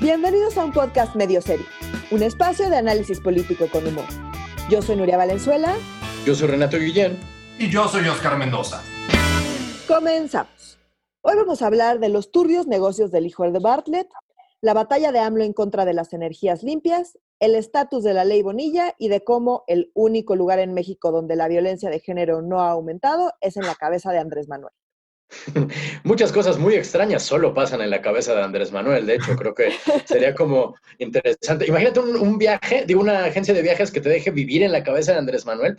[0.00, 1.66] Bienvenidos a un podcast medio serio,
[2.10, 4.06] un espacio de análisis político con humor.
[4.70, 5.74] Yo soy Nuria Valenzuela.
[6.24, 7.18] Yo soy Renato Guillén.
[7.58, 8.82] Y yo soy Oscar Mendoza.
[9.86, 10.78] Comenzamos.
[11.22, 14.08] Hoy vamos a hablar de los turbios negocios del hijo de Bartlett,
[14.60, 18.42] la batalla de AMLO en contra de las energías limpias, el estatus de la ley
[18.42, 22.60] Bonilla y de cómo el único lugar en México donde la violencia de género no
[22.60, 24.72] ha aumentado es en la cabeza de Andrés Manuel.
[26.04, 29.06] Muchas cosas muy extrañas solo pasan en la cabeza de Andrés Manuel.
[29.06, 29.72] De hecho, creo que
[30.04, 31.66] sería como interesante.
[31.66, 35.12] Imagínate un, viaje de una agencia de viajes que te deje vivir en la cabeza
[35.12, 35.76] de Andrés Manuel.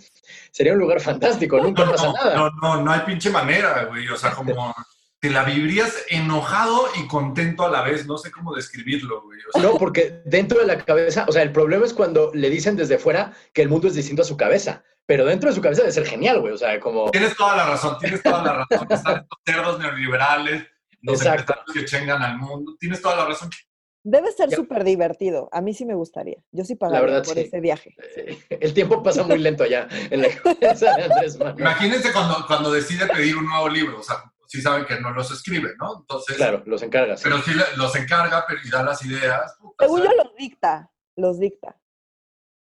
[0.51, 2.35] Sería un lugar fantástico, nunca pasa nada.
[2.35, 4.07] No, no, no hay pinche manera, güey.
[4.09, 4.73] O sea, como
[5.19, 8.05] te la vivirías enojado y contento a la vez.
[8.05, 9.39] No sé cómo describirlo, güey.
[9.61, 12.97] no, porque dentro de la cabeza, o sea, el problema es cuando le dicen desde
[12.97, 14.83] fuera que el mundo es distinto a su cabeza.
[15.09, 16.53] Pero dentro de su cabeza debe ser genial, güey.
[16.53, 17.09] O sea, como.
[17.09, 18.87] Tienes toda la razón, tienes toda la razón.
[18.91, 20.67] Están estos cerdos neoliberales,
[21.01, 22.75] los empresarios que chengan al mundo.
[22.79, 23.49] Tienes toda la razón.
[24.03, 25.49] Debe ser súper divertido.
[25.51, 26.38] A mí sí me gustaría.
[26.51, 27.95] Yo sí pagaría por ese viaje.
[28.51, 31.59] El tiempo pasa muy lento allá en la cabeza de Andrés Manuel.
[31.59, 34.01] Imagínense cuando, cuando decide pedir un nuevo libro.
[34.01, 36.01] O sea, sí saben que no los escribe, ¿no?
[36.01, 37.16] Entonces, claro, los encarga.
[37.23, 39.57] Pero sí los encarga pero, y da las ideas.
[39.79, 41.78] Según yo los dicta, los dicta.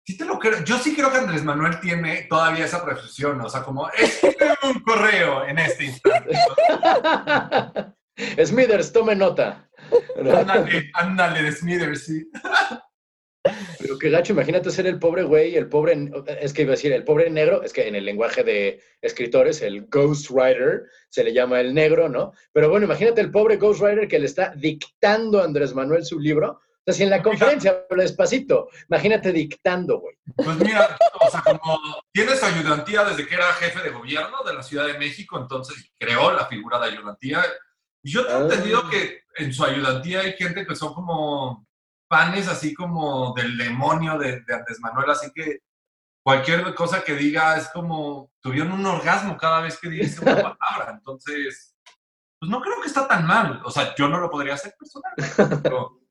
[0.07, 0.63] Sí te lo creo.
[0.63, 4.21] Yo sí creo que Andrés Manuel tiene todavía esa profesión, o sea, como es
[4.63, 6.37] un correo en este instante.
[8.45, 9.69] Smithers, tome nota.
[10.17, 12.31] Ándale, ándale, Smithers, sí.
[13.79, 16.93] Pero qué gacho, imagínate ser el pobre güey, el pobre, es que iba a decir,
[16.93, 21.61] el pobre negro, es que en el lenguaje de escritores, el ghostwriter, se le llama
[21.61, 22.33] el negro, ¿no?
[22.53, 26.61] Pero bueno, imagínate el pobre ghostwriter que le está dictando a Andrés Manuel su libro.
[26.87, 30.15] Sea, si en la conferencia habla despacito, imagínate dictando, güey.
[30.37, 31.81] Pues mira, o sea, como
[32.13, 35.91] tiene su ayudantía desde que era jefe de gobierno de la Ciudad de México, entonces
[35.99, 37.45] creó la figura de ayudantía.
[38.05, 38.89] Y yo tengo entendido ah.
[38.89, 41.67] que en su ayudantía hay gente que son como
[42.09, 45.59] panes así como del demonio de, Andrés Manuel, así que
[46.23, 50.93] cualquier cosa que diga es como tuvieron un orgasmo cada vez que dice una palabra.
[50.93, 51.75] Entonces,
[52.39, 53.61] pues no creo que está tan mal.
[53.65, 56.06] O sea, yo no lo podría hacer personalmente, pero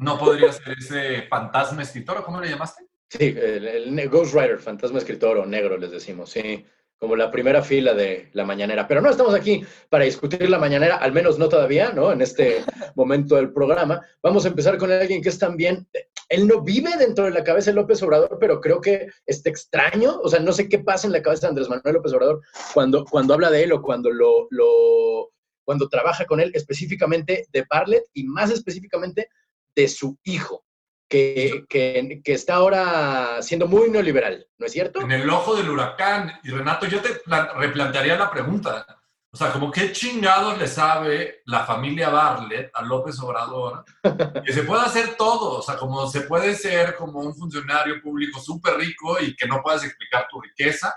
[0.00, 2.84] no podría ser ese fantasma escritor, ¿o cómo le llamaste?
[3.08, 6.64] Sí, el, el Ghost Rider, fantasma escritor o negro, les decimos, sí
[7.00, 8.86] como la primera fila de la mañanera.
[8.86, 12.12] Pero no estamos aquí para discutir la mañanera, al menos no todavía, ¿no?
[12.12, 12.62] En este
[12.94, 14.02] momento del programa.
[14.22, 15.88] Vamos a empezar con alguien que es también,
[16.28, 20.20] él no vive dentro de la cabeza de López Obrador, pero creo que está extraño,
[20.22, 22.42] o sea, no sé qué pasa en la cabeza de Andrés Manuel López Obrador
[22.74, 25.32] cuando, cuando habla de él o cuando lo, lo
[25.64, 29.28] cuando trabaja con él específicamente de Bartlett y más específicamente
[29.74, 30.64] de su hijo
[31.10, 35.00] que, que, está ahora siendo muy neoliberal, ¿no es cierto?
[35.00, 36.32] En el ojo del huracán.
[36.44, 37.20] Y Renato, yo te
[37.56, 38.86] replantearía la pregunta.
[39.32, 43.84] O sea, como qué chingados le sabe la familia Barlet a López Obrador
[44.44, 45.58] que se puede hacer todo.
[45.58, 49.62] O sea, como se puede ser como un funcionario público súper rico y que no
[49.62, 50.94] puedas explicar tu riqueza.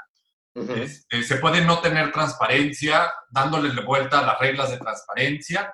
[0.55, 5.73] Este, se puede no tener transparencia, dándole vuelta a las reglas de transparencia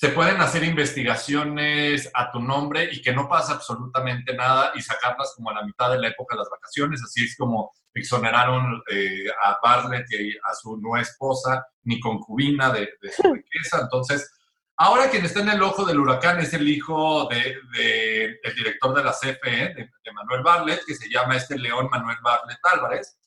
[0.00, 5.34] se pueden hacer investigaciones a tu nombre y que no pasa absolutamente nada y sacarlas
[5.36, 7.02] como a la mitad de la época de las vacaciones.
[7.04, 12.88] Así es como exoneraron eh, a Bartlett y a su nueva esposa, ni concubina de,
[13.14, 13.80] su riqueza.
[13.82, 14.32] Entonces,
[14.78, 19.04] ahora quien está en el ojo del huracán es el hijo del de, director de
[19.04, 23.18] la CFE, de, Manuel Bartlett, que se llama este León Manuel Bartlett Álvarez,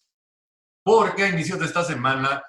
[0.81, 2.43] porque a inicios de esta semana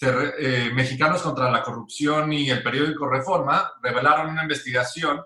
[0.00, 5.20] eh, Mexicanos contra la Corrupción y el periódico Reforma revelaron una investigación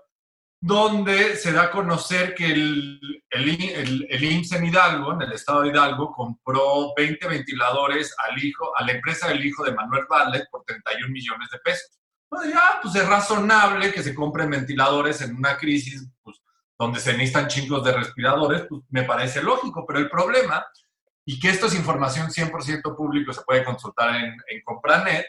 [0.59, 5.61] donde se da a conocer que el, el, el, IMSS en Hidalgo, en el estado
[5.61, 10.49] de Hidalgo, compró 20 ventiladores al hijo, a la empresa del hijo de Manuel Barlet
[10.49, 11.99] por 31 millones de pesos.
[12.29, 16.41] Pues, ah, pues es razonable que se compren ventiladores en una crisis pues,
[16.79, 20.65] donde se necesitan chingos de respiradores, pues me parece lógico, pero el problema
[21.25, 25.25] y que esto es información 100% público, se puede consultar en, en Compranet.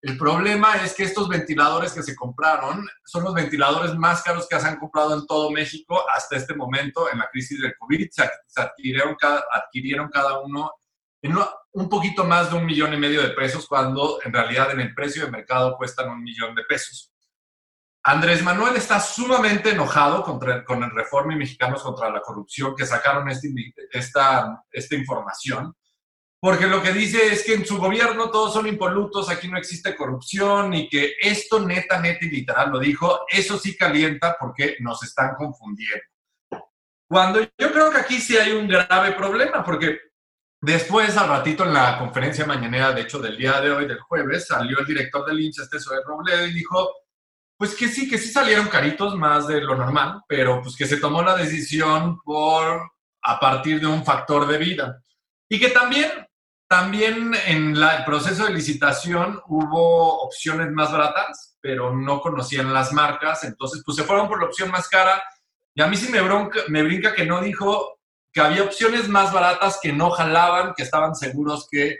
[0.00, 4.58] El problema es que estos ventiladores que se compraron son los ventiladores más caros que
[4.58, 8.08] se han comprado en todo México hasta este momento en la crisis del COVID.
[8.10, 8.30] Se,
[8.60, 10.70] adquirieron, cada, adquirieron cada uno
[11.20, 11.36] en
[11.72, 14.94] un poquito más de un millón y medio de pesos cuando en realidad en el
[14.94, 17.12] precio de mercado cuestan un millón de pesos.
[18.08, 22.86] Andrés Manuel está sumamente enojado contra, con el Reforma y Mexicanos contra la Corrupción que
[22.86, 23.52] sacaron este
[23.92, 25.76] esta, esta información,
[26.40, 29.94] porque lo que dice es que en su gobierno todos son impolutos, aquí no existe
[29.94, 35.02] corrupción y que esto neta, neta y literal lo dijo, eso sí calienta porque nos
[35.02, 36.06] están confundiendo.
[37.06, 39.98] Cuando yo creo que aquí sí hay un grave problema, porque
[40.62, 44.46] después, al ratito en la conferencia mañanera, de hecho del día de hoy, del jueves,
[44.46, 46.90] salió el director del INSS, este Robledo, y dijo,
[47.58, 50.98] pues que sí, que sí salieron caritos más de lo normal, pero pues que se
[50.98, 55.02] tomó la decisión por a partir de un factor de vida.
[55.48, 56.08] Y que también,
[56.68, 63.42] también en el proceso de licitación hubo opciones más baratas, pero no conocían las marcas,
[63.42, 65.20] entonces pues se fueron por la opción más cara.
[65.74, 67.98] Y a mí sí me, bronca, me brinca que no dijo
[68.32, 71.96] que había opciones más baratas que no jalaban, que estaban seguros que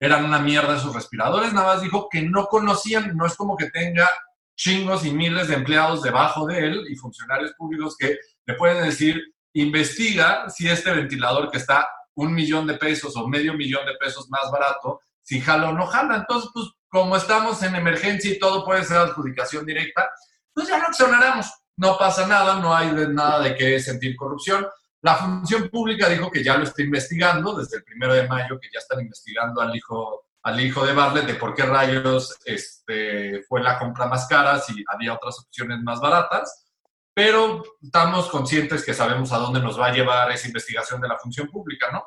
[0.00, 3.70] eran una mierda sus respiradores, nada más dijo que no conocían, no es como que
[3.70, 4.10] tenga
[4.56, 9.20] chingos y miles de empleados debajo de él y funcionarios públicos que le pueden decir,
[9.54, 14.28] investiga si este ventilador que está un millón de pesos o medio millón de pesos
[14.28, 16.16] más barato, si jala o no jala.
[16.16, 20.10] Entonces, pues como estamos en emergencia y todo puede ser adjudicación directa,
[20.52, 21.46] pues ya lo accionaremos.
[21.76, 24.66] No pasa nada, no hay nada de qué sentir corrupción.
[25.00, 28.68] La función pública dijo que ya lo está investigando desde el primero de mayo, que
[28.72, 33.62] ya están investigando al hijo al hijo de Bartlett de por qué rayos este, fue
[33.62, 36.66] la compra más cara si había otras opciones más baratas,
[37.14, 41.18] pero estamos conscientes que sabemos a dónde nos va a llevar esa investigación de la
[41.18, 42.04] función pública, ¿no?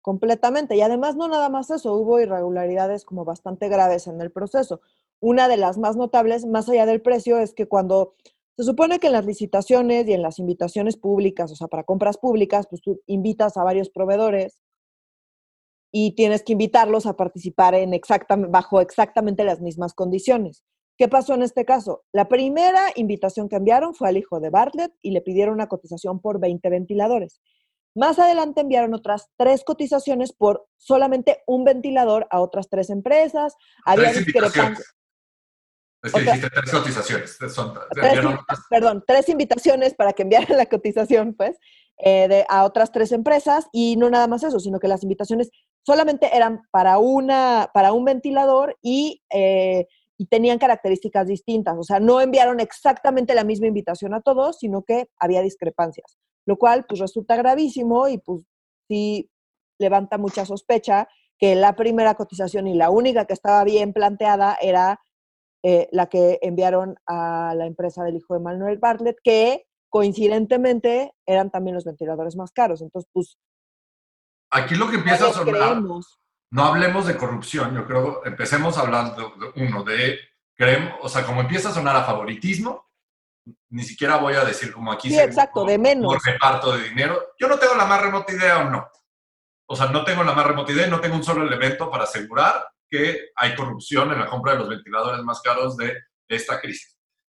[0.00, 0.76] Completamente.
[0.76, 4.80] Y además no nada más eso, hubo irregularidades como bastante graves en el proceso.
[5.20, 8.14] Una de las más notables, más allá del precio, es que cuando
[8.56, 12.18] se supone que en las licitaciones y en las invitaciones públicas, o sea, para compras
[12.18, 14.58] públicas, pues tú invitas a varios proveedores
[15.96, 17.92] y tienes que invitarlos a participar en
[18.48, 20.64] bajo exactamente las mismas condiciones.
[20.98, 22.02] ¿Qué pasó en este caso?
[22.12, 26.20] La primera invitación que enviaron fue al hijo de Bartlett y le pidieron una cotización
[26.20, 27.40] por 20 ventiladores.
[27.94, 33.54] Más adelante enviaron otras tres cotizaciones por solamente un ventilador a otras tres empresas.
[33.84, 34.96] Había tres discrepancias.
[36.02, 37.38] Es que dijiste tres cotizaciones.
[38.68, 41.56] perdón, tres invitaciones para que enviaran la cotización, pues,
[41.98, 45.50] eh, a otras tres empresas y no nada más eso, sino que las invitaciones
[45.84, 49.86] solamente eran para, una, para un ventilador y, eh,
[50.18, 51.76] y, tenían características distintas.
[51.78, 56.56] O sea, no enviaron exactamente la misma invitación a todos, sino que había discrepancias, lo
[56.56, 58.44] cual pues resulta gravísimo y pues
[58.88, 59.30] sí
[59.78, 61.08] levanta mucha sospecha
[61.38, 65.00] que la primera cotización y la única que estaba bien planteada era
[65.62, 71.50] eh, la que enviaron a la empresa del hijo de Manuel Bartlett, que coincidentemente eran
[71.50, 72.82] también los ventiladores más caros.
[72.82, 73.38] Entonces, pues...
[74.54, 75.82] Aquí lo que empieza a sonar...
[76.50, 80.20] No hablemos de corrupción, yo creo, empecemos hablando, de, uno, de,
[80.54, 82.88] creemos, o sea, como empieza a sonar a favoritismo,
[83.70, 86.14] ni siquiera voy a decir como aquí sí, exacto, de menos.
[86.14, 87.20] por reparto de dinero.
[87.40, 88.88] Yo no tengo la más remota idea o no.
[89.66, 92.64] O sea, no tengo la más remota idea, no tengo un solo elemento para asegurar
[92.88, 95.98] que hay corrupción en la compra de los ventiladores más caros de
[96.28, 96.93] esta crisis.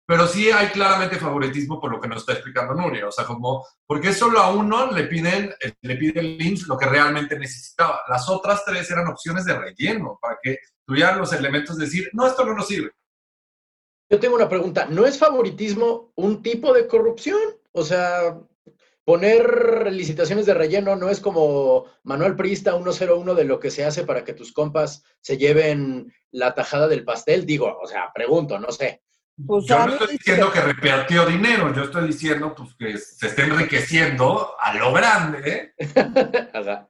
[0.08, 3.08] Pero sí hay claramente favoritismo por lo que nos está explicando Nuria.
[3.08, 6.86] O sea, como, porque solo a uno le piden, le pide el IMSS lo que
[6.86, 8.02] realmente necesitaba.
[8.08, 12.26] Las otras tres eran opciones de relleno para que tuvieran los elementos de decir, no,
[12.26, 12.92] esto no nos sirve.
[14.10, 14.86] Yo tengo una pregunta.
[14.90, 17.42] ¿No es favoritismo un tipo de corrupción?
[17.74, 18.40] O sea,
[19.04, 24.06] poner licitaciones de relleno no es como Manuel Prista 101 de lo que se hace
[24.06, 27.46] para que tus compas se lleven la tajada del pastel.
[27.46, 29.02] Digo, o sea, pregunto, no sé.
[29.46, 33.44] Pues yo no estoy diciendo que repartió dinero, yo estoy diciendo pues, que se esté
[33.44, 35.76] enriqueciendo a lo grande.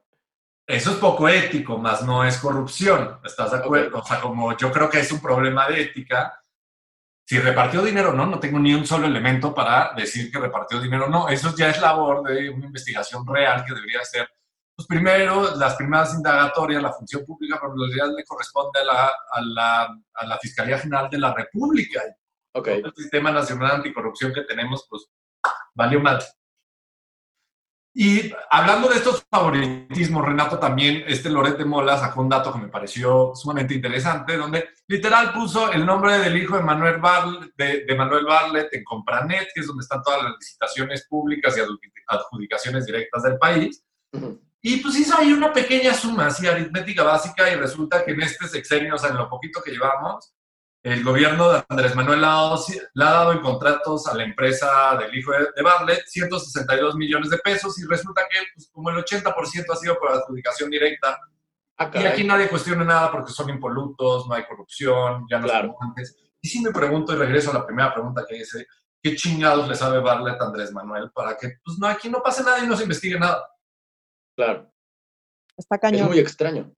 [0.66, 3.20] Eso es poco ético, más no es corrupción.
[3.24, 3.98] ¿Estás de acuerdo?
[3.98, 6.38] O sea, como yo creo que es un problema de ética.
[7.26, 11.08] Si repartió dinero no, no tengo ni un solo elemento para decir que repartió dinero
[11.08, 11.28] no.
[11.28, 14.28] Eso ya es labor de una investigación real que debería ser.
[14.74, 19.40] Pues primero, las primeras indagatorias, la función pública, por realidad le corresponde a la, a,
[19.42, 19.82] la,
[20.14, 22.02] a la Fiscalía General de la República.
[22.54, 25.06] El sistema nacional anticorrupción que tenemos, pues,
[25.74, 26.20] valió mal.
[28.00, 32.60] Y hablando de estos favoritismos, Renato también, este Loret de Mola sacó un dato que
[32.60, 37.94] me pareció sumamente interesante, donde literal puso el nombre del hijo de Manuel Barlet, de,
[37.96, 41.60] Manuel Barlet en Compranet, que es donde están todas las licitaciones públicas y
[42.06, 43.82] adjudicaciones directas del país.
[44.60, 48.46] Y pues hizo ahí una pequeña suma, así aritmética básica, y resulta que en este
[48.46, 50.34] sexenio, o sea, en lo poquito que llevamos,
[50.92, 55.32] el gobierno de Andrés Manuel le ha dado en contratos a la empresa del hijo
[55.32, 59.34] de Bartlett 162 millones de pesos y resulta que pues, como el 80%
[59.70, 61.18] ha sido por adjudicación directa.
[61.78, 65.74] Ah, y aquí nadie cuestiona nada porque son impolutos, no hay corrupción, ya no claro.
[65.78, 66.16] son antes.
[66.40, 68.66] Y si me pregunto, y regreso a la primera pregunta que hice,
[69.02, 72.42] ¿qué chingados le sabe Bartlett a Andrés Manuel para que pues, no, aquí no pase
[72.42, 73.48] nada y no se investigue nada?
[74.36, 74.72] Claro.
[75.56, 76.02] Está cañón.
[76.02, 76.72] Es muy extraño.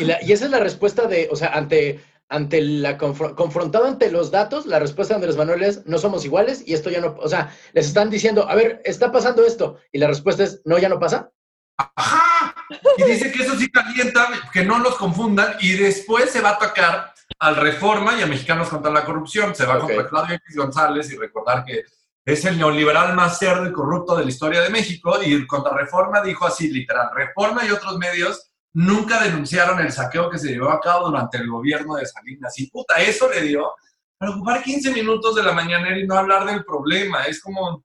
[0.00, 4.30] y, y, esa es la respuesta de, o sea, ante, ante la confrontado ante los
[4.30, 7.28] datos, la respuesta de Andrés Manuel es no somos iguales y esto ya no, o
[7.28, 10.88] sea, les están diciendo, a ver, está pasando esto y la respuesta es no, ya
[10.88, 11.32] no pasa.
[11.76, 12.54] Ajá.
[12.98, 16.54] Y dice que eso sí calienta, que no los confundan y después se va a
[16.54, 19.54] atacar al Reforma y a Mexicanos contra la Corrupción.
[19.54, 21.82] Se va contra Claudio X González y recordar que
[22.24, 25.18] es el neoliberal más cerdo y corrupto de la historia de México.
[25.22, 30.38] Y contra Reforma dijo así, literal, Reforma y otros medios nunca denunciaron el saqueo que
[30.38, 32.58] se llevó a cabo durante el gobierno de Salinas.
[32.58, 33.72] Y puta, eso le dio
[34.18, 37.24] para ocupar 15 minutos de la mañanera y no hablar del problema.
[37.24, 37.84] Es como,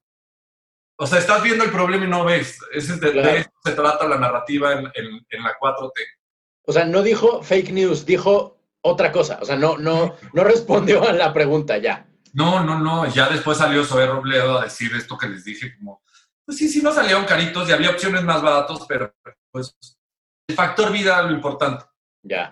[0.97, 2.59] o sea, estás viendo el problema y no ves.
[2.73, 5.91] Ese de, eso se trata la narrativa en, en, la 4T.
[6.67, 9.39] O sea, no dijo fake news, dijo otra cosa.
[9.41, 12.05] O sea, no, no, no respondió a la pregunta ya.
[12.33, 13.07] No, no, no.
[13.07, 16.03] Ya después salió Zoé Robledo a decir esto que les dije, como,
[16.45, 19.13] pues sí, sí, no salieron caritos y había opciones más baratos, pero
[19.51, 19.73] pues
[20.47, 21.85] el factor vida es lo importante.
[22.23, 22.51] Ya.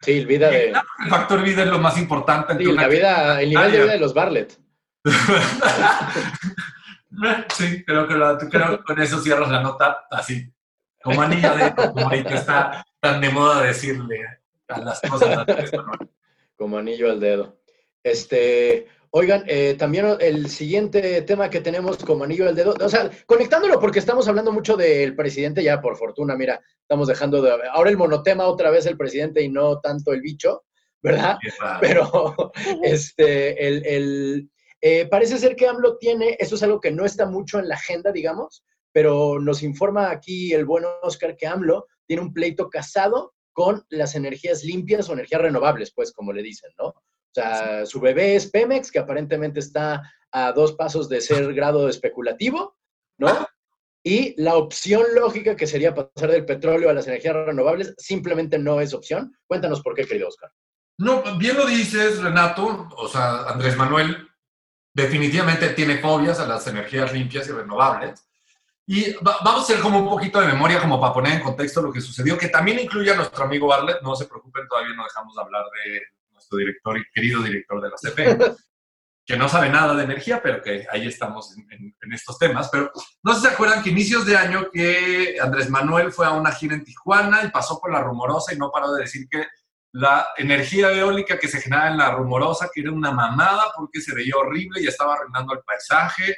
[0.00, 0.70] Sí, el vida de.
[0.70, 2.56] El factor vida es lo más importante.
[2.58, 4.58] Sí, la vida, el nivel de vida de los Barlett.
[7.54, 10.52] Sí, creo que, creo que con eso cierras la nota así,
[11.00, 14.20] como anillo de como ahorita está tan de moda decirle
[14.66, 15.46] a las cosas.
[16.56, 17.60] como anillo al dedo.
[18.02, 23.08] Este, oigan, eh, también el siguiente tema que tenemos como anillo al dedo, o sea,
[23.26, 27.90] conectándolo porque estamos hablando mucho del presidente, ya por fortuna, mira, estamos dejando de, ahora
[27.90, 30.64] el monotema otra vez el presidente y no tanto el bicho,
[31.00, 31.36] ¿verdad?
[31.80, 32.34] Pero,
[32.82, 37.24] este, el, el eh, parece ser que AMLO tiene, eso es algo que no está
[37.24, 42.20] mucho en la agenda, digamos, pero nos informa aquí el buen Oscar que AMLO tiene
[42.20, 46.94] un pleito casado con las energías limpias o energías renovables, pues, como le dicen, ¿no?
[47.36, 51.88] O sea, su bebé es Pemex, que aparentemente está a dos pasos de ser grado
[51.88, 52.76] especulativo,
[53.18, 53.46] ¿no?
[54.04, 58.80] Y la opción lógica que sería pasar del petróleo a las energías renovables simplemente no
[58.80, 59.36] es opción.
[59.46, 60.52] Cuéntanos por qué, querido Oscar.
[60.98, 64.28] No, bien lo dices, Renato, o sea, Andrés Manuel
[64.92, 68.24] definitivamente tiene fobias a las energías limpias y renovables.
[68.86, 71.92] Y vamos a hacer como un poquito de memoria, como para poner en contexto lo
[71.92, 74.02] que sucedió, que también incluye a nuestro amigo Barlet.
[74.02, 76.02] No se preocupen, todavía no dejamos de hablar de
[76.44, 78.38] nuestro director y querido director de la CP,
[79.26, 82.68] que no sabe nada de energía, pero que ahí estamos en, en, estos temas.
[82.70, 82.90] Pero
[83.22, 86.52] no sé si se acuerdan que inicios de año que Andrés Manuel fue a una
[86.52, 89.46] gira en Tijuana y pasó por la rumorosa y no paró de decir que
[89.92, 94.14] la energía eólica que se generaba en la rumorosa, que era una mamada porque se
[94.14, 96.36] veía horrible y estaba arruinando el paisaje.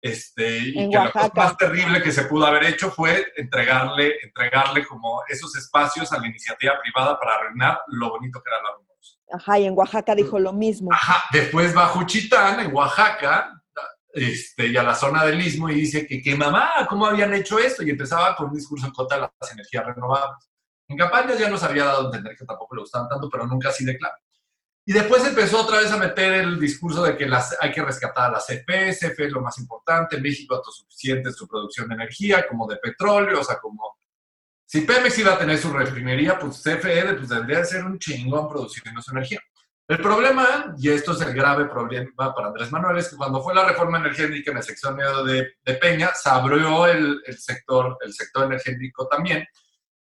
[0.00, 5.22] Este, y que cosa más terrible que se pudo haber hecho fue entregarle, entregarle como
[5.28, 8.87] esos espacios a la iniciativa privada para arruinar lo bonito que era la rumorosa.
[9.32, 10.92] Ajá, y en Oaxaca dijo lo mismo.
[10.92, 13.62] Ajá, después va a Juchitán, en Oaxaca,
[14.12, 17.58] este, y a la zona del Istmo y dice que, qué mamá, ¿cómo habían hecho
[17.58, 17.82] esto?
[17.82, 20.48] Y empezaba con un discurso en contra de las energías renovables.
[20.88, 23.68] En campaña ya nos había dado a entender que tampoco le gustaban tanto, pero nunca
[23.68, 24.16] así de claro.
[24.86, 28.30] Y después empezó otra vez a meter el discurso de que las, hay que rescatar
[28.30, 32.46] a la CFE, CFE es lo más importante, México autosuficiente en su producción de energía,
[32.48, 33.97] como de petróleo, o sea, como...
[34.70, 39.00] Si Pemex iba a tener su refinería, pues CFE pues, debería ser un chingón produciendo
[39.00, 39.40] su energía.
[39.88, 43.54] El problema, y esto es el grave problema para Andrés Manuel, es que cuando fue
[43.54, 48.12] la reforma energética en el sector de, de Peña, se abrió el, el, sector, el
[48.12, 49.46] sector energético también,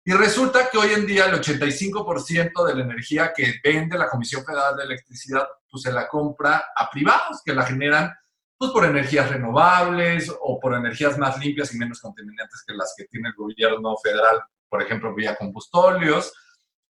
[0.05, 4.45] y resulta que hoy en día el 85% de la energía que vende la Comisión
[4.45, 8.13] Federal de Electricidad, pues se la compra a privados que la generan
[8.57, 13.03] pues por energías renovables o por energías más limpias y menos contaminantes que las que
[13.05, 14.41] tiene el gobierno federal,
[14.73, 16.33] por ejemplo, vía combustóleos.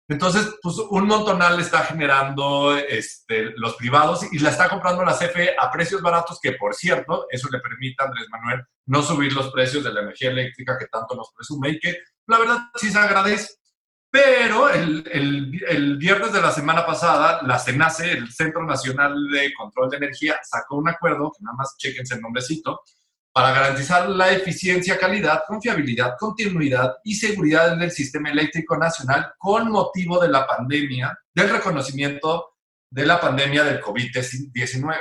[0.08, 5.56] Entonces, pues un montonal está generando este, los privados y la está comprando la CFE
[5.58, 9.50] a precios baratos, que por cierto, eso le permite a Andrés Manuel no subir los
[9.50, 11.98] precios de la energía eléctrica que tanto nos presume y que
[12.28, 13.54] la verdad sí se agradece.
[14.08, 19.52] Pero el, el, el, viernes de la semana pasada, la CENACE, el Centro Nacional de
[19.54, 22.80] Control de Energía, sacó un acuerdo, que nada más chequense el nombrecito,
[23.32, 30.20] para garantizar la eficiencia, calidad, confiabilidad, continuidad y seguridad del sistema eléctrico nacional con motivo
[30.20, 32.56] de la pandemia, del reconocimiento
[32.90, 34.96] de la pandemia del COVID-19.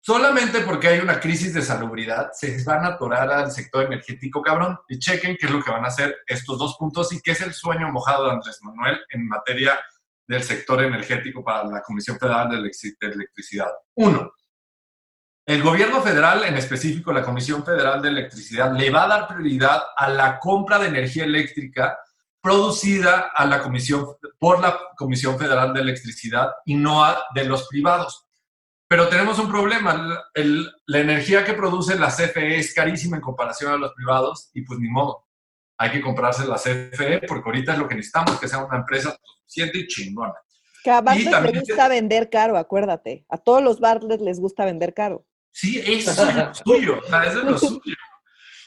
[0.00, 4.78] Solamente porque hay una crisis de salubridad, se van a atorar al sector energético, cabrón.
[4.88, 7.42] Y chequen qué es lo que van a hacer estos dos puntos y qué es
[7.42, 9.78] el sueño mojado de Andrés Manuel en materia
[10.26, 12.70] del sector energético para la Comisión Federal de
[13.00, 13.70] Electricidad.
[13.96, 14.32] Uno,
[15.48, 19.80] el gobierno federal, en específico la Comisión Federal de Electricidad, le va a dar prioridad
[19.96, 21.98] a la compra de energía eléctrica
[22.38, 27.66] producida a la comisión, por la Comisión Federal de Electricidad y no a, de los
[27.66, 28.26] privados.
[28.86, 30.22] Pero tenemos un problema.
[30.34, 34.78] la energía que produce la CFE es carísima en comparación a los privados y pues
[34.78, 35.28] ni modo.
[35.78, 39.18] Hay que comprarse la CFE porque ahorita es lo que necesitamos, que sea una empresa
[39.22, 40.34] suficiente y chingona.
[40.84, 43.24] Que a Bartlett les gusta vender caro, acuérdate.
[43.30, 45.24] A todos los Bartlett les gusta vender caro.
[45.50, 47.00] Sí, eso es lo suyo.
[47.26, 47.96] eso es lo suyo.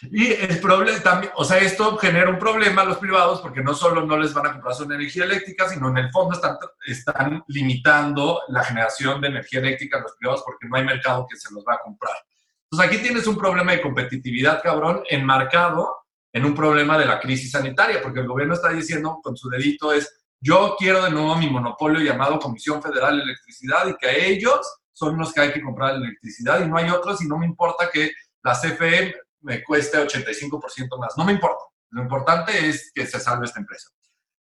[0.09, 3.75] Y el problema también, o sea, esto genera un problema a los privados porque no
[3.75, 6.57] solo no les van a comprar su energía eléctrica, sino en el fondo están,
[6.87, 11.37] están limitando la generación de energía eléctrica a los privados porque no hay mercado que
[11.37, 12.15] se los va a comprar.
[12.63, 15.97] Entonces aquí tienes un problema de competitividad, cabrón, enmarcado
[16.33, 19.91] en un problema de la crisis sanitaria, porque el gobierno está diciendo con su dedito
[19.93, 20.09] es,
[20.39, 24.59] yo quiero de nuevo mi monopolio llamado Comisión Federal de Electricidad y que ellos
[24.91, 27.89] son los que hay que comprar electricidad y no hay otros y no me importa
[27.91, 28.11] que
[28.43, 31.13] la CFE me cueste 85% más.
[31.17, 31.63] No me importa.
[31.89, 33.89] Lo importante es que se salve esta empresa.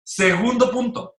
[0.04, 1.16] Segundo punto,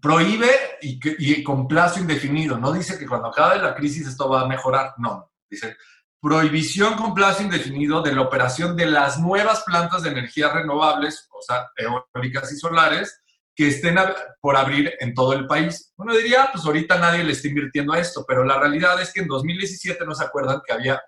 [0.00, 0.48] prohíbe
[0.80, 2.58] y, y, con plazo indefinido.
[2.58, 4.94] No dice que cuando acabe la crisis esto va a mejorar.
[4.98, 5.76] No, dice
[6.20, 11.40] prohibición con plazo indefinido de la operación de las nuevas plantas de energías renovables, o
[11.40, 13.20] sea, eólicas y solares,
[13.56, 13.96] que estén
[14.40, 15.92] por abrir en todo el país.
[15.96, 19.20] Bueno, diría, pues ahorita nadie le está invirtiendo a esto, pero la realidad es que
[19.20, 21.02] en 2017 no se acuerdan que había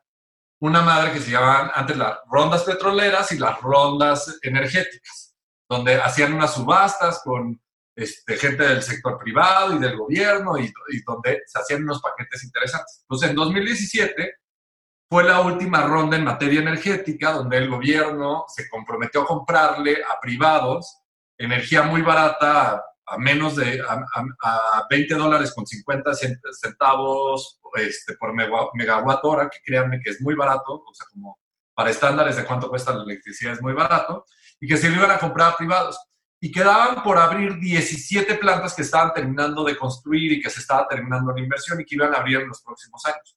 [0.61, 5.35] una madre que se llamaban antes las rondas petroleras y las rondas energéticas,
[5.69, 7.61] donde hacían unas subastas con
[7.95, 12.43] este, gente del sector privado y del gobierno y, y, donde se hacían unos paquetes
[12.45, 13.01] interesantes.
[13.03, 14.35] Entonces, en 2017
[15.11, 20.19] fue la última ronda en materia energética donde el gobierno se comprometió a comprarle a
[20.21, 21.03] privados
[21.39, 26.13] energía muy barata a menos de a, 20 dólares con 50
[26.53, 31.39] centavos este, por megawatt hora, que créanme que es muy barato, o sea, como
[31.75, 34.27] para estándares de cuánto cuesta la electricidad es muy barato,
[34.61, 35.99] y que se lo iban a comprar a privados.
[36.41, 40.87] Y quedaban por abrir 17 plantas que estaban terminando de construir y que se estaba
[40.87, 43.37] terminando la inversión y que iban a abrir en los próximos años.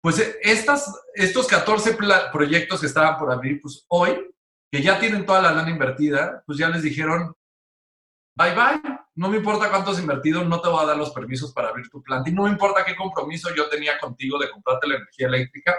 [0.00, 1.96] Pues eh, estas, estos 14
[2.32, 4.34] proyectos que estaban por abrir, pues hoy,
[4.70, 7.34] que ya tienen toda la lana invertida, pues ya les dijeron,
[8.34, 8.80] bye bye,
[9.14, 11.88] no me importa cuánto has invertido, no te voy a dar los permisos para abrir
[11.88, 15.28] tu planta y no me importa qué compromiso yo tenía contigo de comprarte la energía
[15.28, 15.76] eléctrica.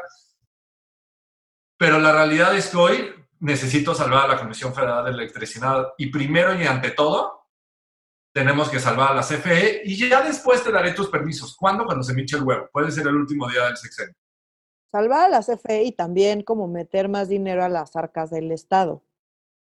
[1.77, 6.07] Pero la realidad es que hoy necesito salvar a la Comisión Federal de Electricidad y
[6.07, 7.43] primero y ante todo
[8.33, 11.55] tenemos que salvar a la CFE y ya después te daré tus permisos.
[11.55, 11.85] ¿Cuándo?
[11.85, 12.67] Cuando se me eche el huevo.
[12.71, 14.15] Puede ser el último día del sexenio.
[14.91, 19.03] Salvar a la CFE y también como meter más dinero a las arcas del Estado,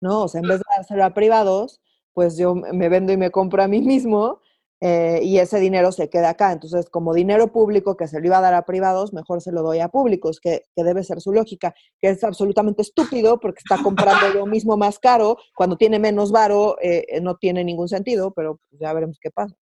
[0.01, 0.23] ¿no?
[0.23, 1.81] O sea, en vez de dárselo a privados,
[2.13, 4.39] pues yo me vendo y me compro a mí mismo
[4.85, 6.51] eh, y ese dinero se queda acá.
[6.51, 9.61] Entonces, como dinero público que se lo iba a dar a privados, mejor se lo
[9.61, 14.27] doy a públicos, que, debe ser su lógica, que es absolutamente estúpido porque está comprando
[14.33, 18.81] lo mismo más caro, cuando tiene menos varo eh, no tiene ningún sentido, pero pues,
[18.81, 19.55] ya veremos qué pasa.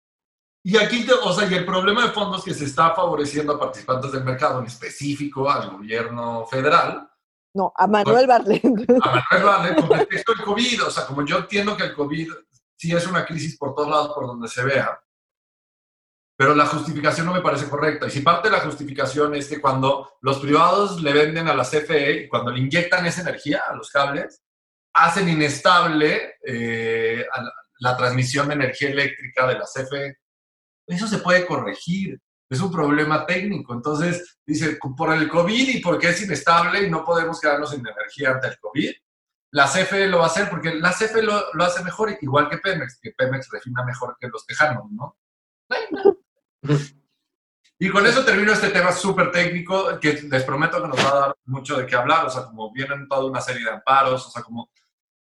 [0.64, 4.12] Y aquí, o sea, y el problema de fondos que se está favoreciendo a participantes
[4.12, 7.11] del mercado, en específico al gobierno federal,
[7.54, 8.64] no, a Manuel Barlet.
[9.04, 10.86] A Manuel Barlet, con respecto al COVID.
[10.86, 12.32] O sea, como yo entiendo que el COVID
[12.76, 15.00] sí es una crisis por todos lados, por donde se vea,
[16.42, 18.08] pero la justificación no me parece correcta.
[18.08, 21.64] Y si parte de la justificación es que cuando los privados le venden a la
[21.64, 24.42] CFE, cuando le inyectan esa energía a los cables,
[24.92, 27.24] hacen inestable eh,
[27.80, 30.18] la transmisión de energía eléctrica de la CFE.
[30.88, 32.20] Eso se puede corregir
[32.52, 33.74] es un problema técnico.
[33.74, 38.32] Entonces, dice, por el COVID y porque es inestable y no podemos quedarnos sin energía
[38.32, 38.92] ante el COVID,
[39.54, 41.34] la CFE lo va a hacer porque la CFE lo,
[41.64, 45.18] hace mejor, igual que Pemex, que Pemex refina mejor que los tejanos, ¿no?
[47.80, 51.20] Y con eso termino este tema súper técnico que les prometo que nos va a
[51.22, 54.30] dar mucho de qué hablar, o sea, como vienen toda una serie de amparos, o
[54.30, 54.70] sea, como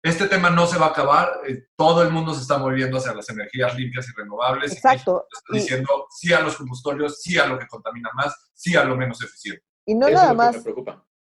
[0.03, 3.13] este tema no se va a acabar, eh, todo el mundo se está moviendo hacia
[3.13, 4.73] las energías limpias y renovables.
[4.73, 5.27] Exacto.
[5.29, 8.83] Y está diciendo sí a los combustorios, sí a lo que contamina más, sí a
[8.83, 9.63] lo menos eficiente.
[9.85, 10.63] Y no nada más.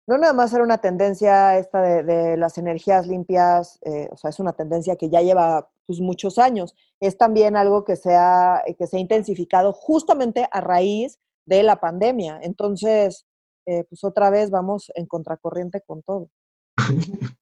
[0.10, 4.40] No nada más era una tendencia esta de, las energías limpias, eh, o sea, es
[4.40, 6.76] una tendencia que ya lleva pues, muchos años.
[7.02, 11.82] Es también algo que se, ha, que se ha intensificado justamente a raíz de la
[11.82, 12.40] pandemia.
[12.42, 13.26] Entonces,
[13.66, 16.30] eh, pues otra vez vamos en contracorriente con todo.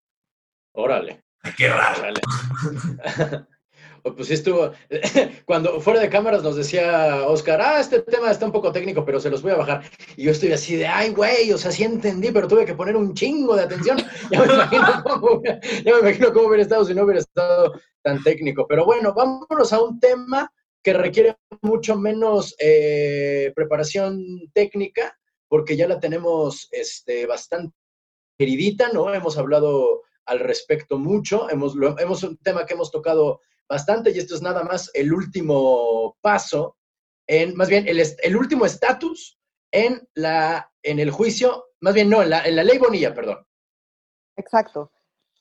[0.74, 1.25] Órale.
[1.58, 2.14] Qué raro.
[4.16, 4.72] pues estuvo,
[5.46, 9.20] cuando fuera de cámaras nos decía Oscar, ah, este tema está un poco técnico, pero
[9.20, 9.84] se los voy a bajar.
[10.16, 12.96] Y yo estoy así de, ay, güey, o sea, sí entendí, pero tuve que poner
[12.96, 13.98] un chingo de atención.
[14.32, 18.24] Ya me imagino cómo, ya me imagino cómo hubiera estado si no hubiera estado tan
[18.24, 18.66] técnico.
[18.68, 20.52] Pero bueno, vámonos a un tema
[20.84, 24.20] que requiere mucho menos eh, preparación
[24.54, 27.76] técnica, porque ya la tenemos este, bastante
[28.38, 29.14] queridita, ¿no?
[29.14, 31.50] Hemos hablado al respecto mucho.
[31.50, 35.14] Hemos, lo, hemos un tema que hemos tocado bastante y esto es nada más el
[35.14, 36.78] último paso,
[37.28, 39.40] en, más bien el, el último estatus
[39.72, 43.46] en, la, en el juicio, más bien no, en la, en la ley Bonilla, perdón.
[44.38, 44.92] Exacto.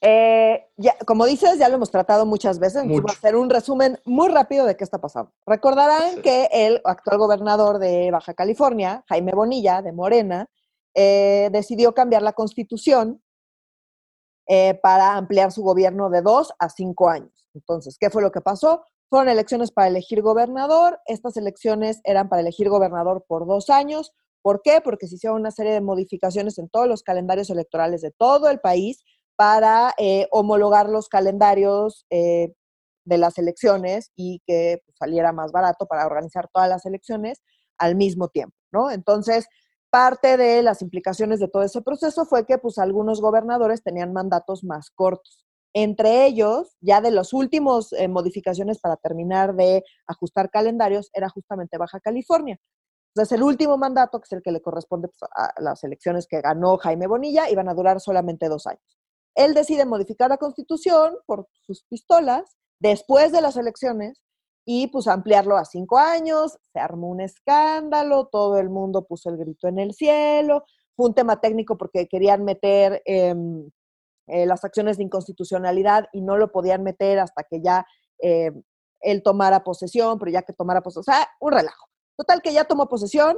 [0.01, 2.87] Eh, ya, como dices, ya lo hemos tratado muchas veces.
[2.87, 5.33] Voy a hacer un resumen muy rápido de qué está pasando.
[5.47, 10.51] Recordarán que el actual gobernador de Baja California, Jaime Bonilla, de Morena,
[10.95, 13.23] eh, decidió cambiar la constitución
[14.47, 17.47] eh, para ampliar su gobierno de dos a cinco años.
[17.55, 18.85] Entonces, ¿qué fue lo que pasó?
[19.09, 21.01] Fueron elecciones para elegir gobernador.
[21.07, 24.13] Estas elecciones eran para elegir gobernador por dos años.
[24.43, 24.81] ¿Por qué?
[24.83, 28.61] Porque se hicieron una serie de modificaciones en todos los calendarios electorales de todo el
[28.61, 29.03] país
[29.37, 32.53] para eh, homologar los calendarios eh,
[33.05, 37.43] de las elecciones y que pues, saliera más barato para organizar todas las elecciones
[37.79, 38.91] al mismo tiempo, ¿no?
[38.91, 39.47] Entonces,
[39.95, 44.65] parte de las implicaciones de todo ese proceso fue que pues algunos gobernadores tenían mandatos
[44.65, 45.47] más cortos.
[45.73, 51.79] Entre ellos, ya de las últimas eh, modificaciones para terminar de ajustar calendarios, era justamente
[51.79, 52.59] Baja California.
[53.15, 56.41] Entonces, el último mandato, que es el que le corresponde pues, a las elecciones que
[56.41, 58.99] ganó Jaime Bonilla, iban a durar solamente dos años.
[59.37, 64.21] Él decide modificar la constitución por sus pistolas después de las elecciones
[64.65, 69.37] y pues ampliarlo a cinco años, se armó un escándalo, todo el mundo puso el
[69.37, 70.65] grito en el cielo,
[70.97, 73.71] fue un tema técnico porque querían meter em,
[74.27, 77.87] eh, las acciones de inconstitucionalidad y no lo podían meter hasta que ya
[78.23, 78.53] eh,
[79.01, 81.89] él tomara posesión, pero ya que tomara posesión, o sea, un relajo.
[82.17, 83.37] Total que ya tomó posesión,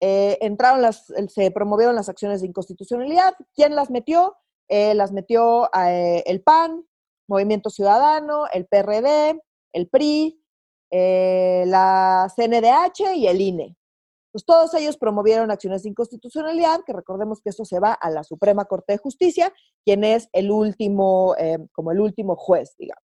[0.00, 4.36] eh, entraron las, se promovieron las acciones de inconstitucionalidad, ¿quién las metió?
[4.66, 6.86] las metió el PAN,
[7.28, 9.38] Movimiento Ciudadano, el PRD,
[9.74, 10.42] el PRI,
[10.96, 13.76] eh, la CNDH y el INE.
[14.30, 18.22] Pues todos ellos promovieron acciones de inconstitucionalidad, que recordemos que eso se va a la
[18.22, 19.52] Suprema Corte de Justicia,
[19.84, 23.02] quien es el último, eh, como el último juez, digamos.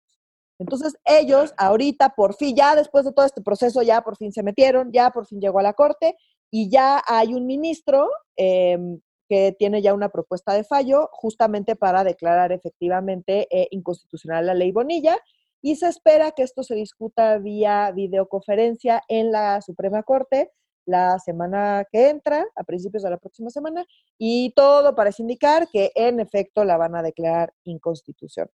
[0.60, 4.44] Entonces ellos ahorita por fin, ya después de todo este proceso, ya por fin se
[4.44, 6.14] metieron, ya por fin llegó a la Corte
[6.48, 12.04] y ya hay un ministro em, que tiene ya una propuesta de fallo justamente para
[12.04, 15.18] declarar efectivamente eh, inconstitucional la ley Bonilla
[15.62, 20.50] y se espera que esto se discuta vía videoconferencia en la Suprema Corte
[20.86, 23.84] la semana que entra, a principios de la próxima semana,
[24.18, 28.50] y todo parece indicar que en efecto la van a declarar inconstitucional.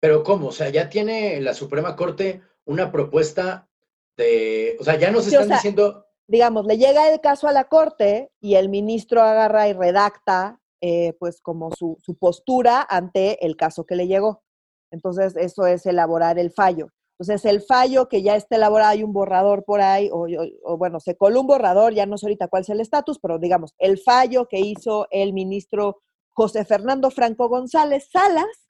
[0.00, 0.48] Pero ¿cómo?
[0.48, 3.68] O sea, ya tiene la Suprema Corte una propuesta
[4.16, 6.06] de, o sea, ya nos están diciendo...
[6.28, 11.14] Digamos, le llega el caso a la Corte y el ministro agarra y redacta eh,
[11.20, 14.42] pues como su, su postura ante el caso que le llegó.
[14.90, 16.88] Entonces, eso es elaborar el fallo.
[17.18, 21.16] Entonces, el fallo que ya está elaborado, hay un borrador por ahí, o, bueno, se
[21.16, 24.46] coló un borrador, ya no sé ahorita cuál es el estatus, pero digamos, el fallo
[24.48, 26.02] que hizo el ministro
[26.34, 28.68] José Fernando Franco González Salas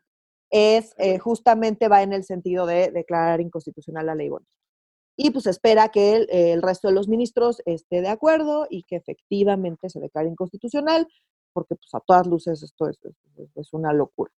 [0.50, 4.50] es eh, justamente va en el sentido de declarar inconstitucional la ley bonita.
[5.16, 9.88] Y pues espera que el, resto de los ministros esté de acuerdo y que efectivamente
[9.88, 11.08] se declare inconstitucional,
[11.52, 14.30] porque pues a todas luces esto es una locura.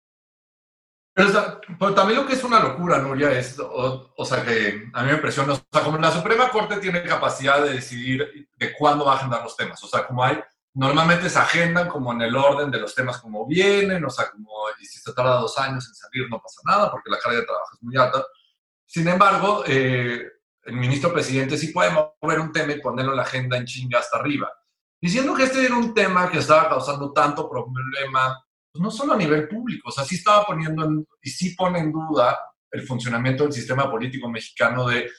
[1.17, 5.15] Pero, también lo que es una locura, Nuria, es, o, sea, que a mí me
[5.15, 9.17] impresiona, o sea, como la Suprema Corte tiene capacidad de decidir de cuándo va a
[9.17, 10.39] agendar los temas, o sea, como hay,
[10.75, 14.53] normalmente se agendan como en el orden de los temas como vienen, o sea, como,
[14.79, 17.47] y si se tarda dos años en salir no pasa nada porque la carga de
[17.47, 18.23] trabajo es muy alta.
[18.85, 20.23] Sin embargo, eh,
[20.65, 24.01] el ministro presidente sí puede mover un tema y ponerlo en la agenda en chinga
[24.01, 24.53] hasta arriba.
[25.01, 28.46] Diciendo que este era un tema que estaba causando tanto problema
[28.81, 32.39] no solo a nivel público, o sea, sí estaba poniendo y sí pone en duda
[32.71, 35.11] el funcionamiento del sistema político mexicano de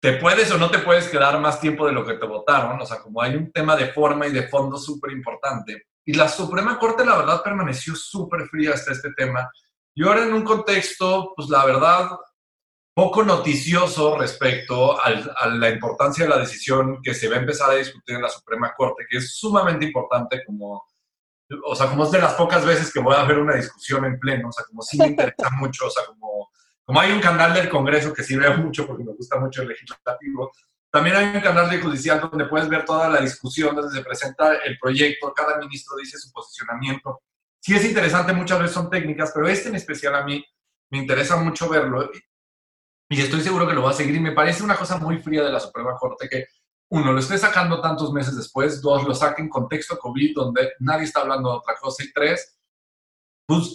[0.00, 2.84] te puedes o no te puedes quedar más tiempo de lo que te votaron, o
[2.84, 5.86] sea, como hay un tema de forma y de fondo súper importante.
[6.04, 9.50] Y la Suprema Corte, la verdad, permaneció súper fría hasta este tema.
[9.94, 12.10] Y ahora en un contexto, pues la verdad,
[12.92, 17.76] poco noticioso respecto a la importancia de la decisión que se va a empezar a
[17.76, 20.84] discutir en la Suprema Corte, que es sumamente importante como
[21.64, 24.18] o sea, como es de las pocas veces que voy a ver una discusión en
[24.18, 26.50] pleno, o sea, como sí me interesa mucho, o sea, como,
[26.84, 29.68] como hay un canal del Congreso que sí veo mucho porque me gusta mucho el
[29.68, 30.52] legislativo,
[30.90, 34.54] también hay un canal de judicial donde puedes ver toda la discusión, donde se presenta
[34.64, 37.20] el proyecto, cada ministro dice su posicionamiento.
[37.58, 40.44] Sí es interesante, muchas veces son técnicas, pero este en especial a mí
[40.90, 42.08] me interesa mucho verlo
[43.08, 44.14] y estoy seguro que lo va a seguir.
[44.14, 46.46] Y me parece una cosa muy fría de la Suprema Corte que
[46.90, 51.04] uno, lo esté sacando tantos meses después, dos, lo saque en contexto COVID donde nadie
[51.04, 52.58] está hablando de otra cosa y tres,
[53.46, 53.74] pues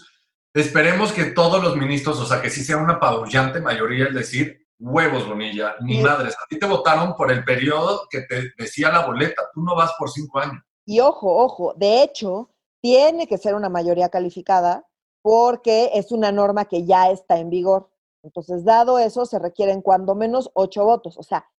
[0.54, 4.67] esperemos que todos los ministros, o sea, que sí sea una apabullante mayoría, es decir,
[4.80, 9.06] huevos, Bonilla, ni madres, a ti te votaron por el periodo que te decía la
[9.06, 10.63] boleta, tú no vas por cinco años.
[10.86, 12.50] Y ojo, ojo, de hecho,
[12.82, 14.88] tiene que ser una mayoría calificada
[15.22, 17.89] porque es una norma que ya está en vigor.
[18.24, 21.17] Entonces, dado eso, se requieren cuando menos ocho votos.
[21.17, 21.50] O sea,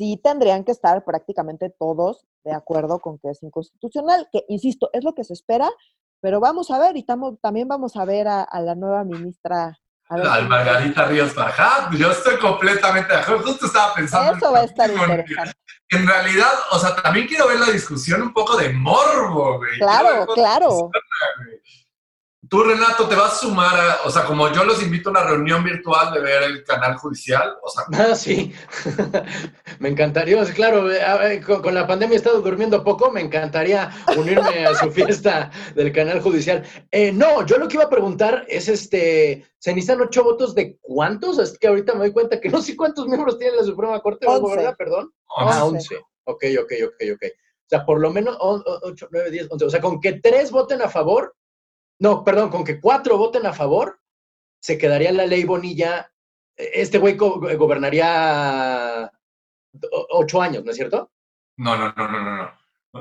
[0.00, 5.04] sí tendrían que estar prácticamente todos de acuerdo con que es inconstitucional, que, insisto, es
[5.04, 5.70] lo que se espera,
[6.22, 9.78] pero vamos a ver, y también vamos a ver a, la nueva ministra.
[10.08, 14.38] Al Margarita Ríos Farjat, yo estoy completamente de acuerdo, justo estaba pensando.
[14.38, 15.52] Eso va a estar interesante.
[15.90, 19.78] En realidad, o sea, también quiero ver la discusión un poco de morbo, güey.
[19.78, 20.90] Claro, claro.
[22.50, 25.22] Tú, Renato, te vas a sumar a, o sea, como yo los invito a una
[25.22, 27.84] reunión virtual de ver el canal judicial, o sea.
[28.10, 28.52] Ah, sí.
[29.78, 34.74] me encantaría, claro, eh, con, la pandemia he estado durmiendo poco, me encantaría unirme a
[34.74, 36.64] su fiesta del canal judicial.
[36.90, 40.76] Eh, no, yo lo que iba a preguntar es, este, ¿se necesitan ocho votos de
[40.80, 41.38] cuántos?
[41.38, 44.26] Es que ahorita me doy cuenta que no sé cuántos miembros tiene la Suprema Corte,
[44.26, 44.74] ¿verdad?
[44.76, 45.12] Perdón.
[45.36, 45.94] Ah, once.
[46.24, 47.22] Ok, ok, ok, ok.
[47.22, 49.64] O sea, por lo menos ocho, nueve, diez, once.
[49.64, 51.36] O sea, con que tres voten a favor,
[52.00, 54.00] no, perdón, con que cuatro voten a favor,
[54.60, 56.10] se quedaría la ley Bonilla.
[56.56, 59.10] Este güey gobernaría
[60.10, 61.12] ocho años, ¿no es cierto?
[61.58, 62.50] No, no, no, no, no.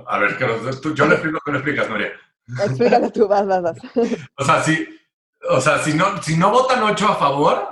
[0.06, 0.38] A ver,
[0.82, 2.12] tú, yo le explico que lo explicas, Noria.
[2.48, 3.78] Explícalo tú, vas, vas, vas.
[4.38, 4.88] o sea, si,
[5.50, 7.70] o sea, si no, si no votan ocho a favor,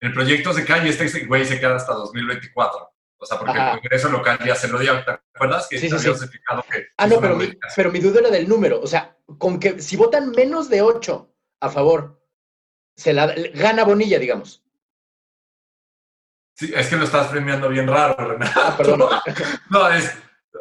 [0.00, 2.93] el proyecto se cae y este güey se queda hasta 2024.
[3.18, 5.02] O sea, porque el Congreso local ya se lo dio.
[5.04, 5.68] ¿Te acuerdas?
[5.68, 6.28] Que sí, sí, sí.
[6.70, 8.80] Que ah, no, pero mi, pero mi, duda era del número.
[8.80, 12.22] O sea, con que si votan menos de 8 a favor,
[12.96, 14.62] se la gana Bonilla, digamos.
[16.56, 18.60] Sí, es que lo estás premiando bien raro, Renato.
[18.60, 19.10] Ah, perdón.
[19.70, 20.16] no, es,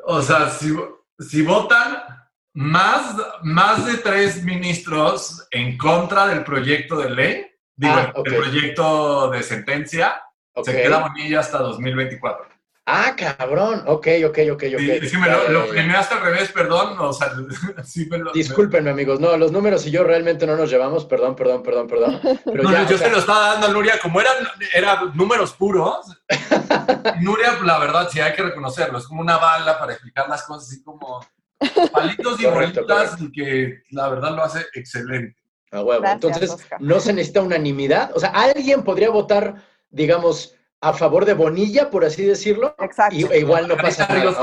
[0.06, 0.76] o sea, si,
[1.20, 2.04] si votan
[2.54, 9.30] más, más de tres ministros en contra del proyecto de ley, digo, ah, el proyecto
[9.30, 10.22] de sentencia,
[10.64, 12.54] se queda Bonilla hasta 2024.
[12.86, 13.84] Ah, cabrón.
[13.88, 14.80] Ok, ok, ok, ok.
[14.80, 16.98] Sí, sí me lo, lo al revés, perdón.
[17.00, 17.32] O sea,
[17.86, 19.22] sí me lo, Discúlpenme, amigos.
[19.22, 21.06] No, los números y yo realmente no nos llevamos.
[21.06, 22.20] Perdón, perdón, perdón, perdón.
[22.46, 24.00] Pero no, yo se lo estaba dando a Nuria.
[24.02, 24.36] Como eran,
[24.74, 26.06] eran números puros,
[27.22, 28.98] Nuria, la verdad, sí hay que reconocerlo.
[28.98, 31.26] Es como una bala para explicar las cosas así como
[31.94, 35.40] palitos y bolitas y que la verdad lo hace excelente.
[35.72, 36.06] A huevo.
[36.06, 38.12] Entonces, no se necesita unanimidad.
[38.14, 39.56] O sea, alguien podría votar,
[39.94, 42.76] digamos, a favor de Bonilla, por así decirlo.
[42.80, 43.16] Exacto.
[43.16, 44.36] Y, e igual no pasa nada.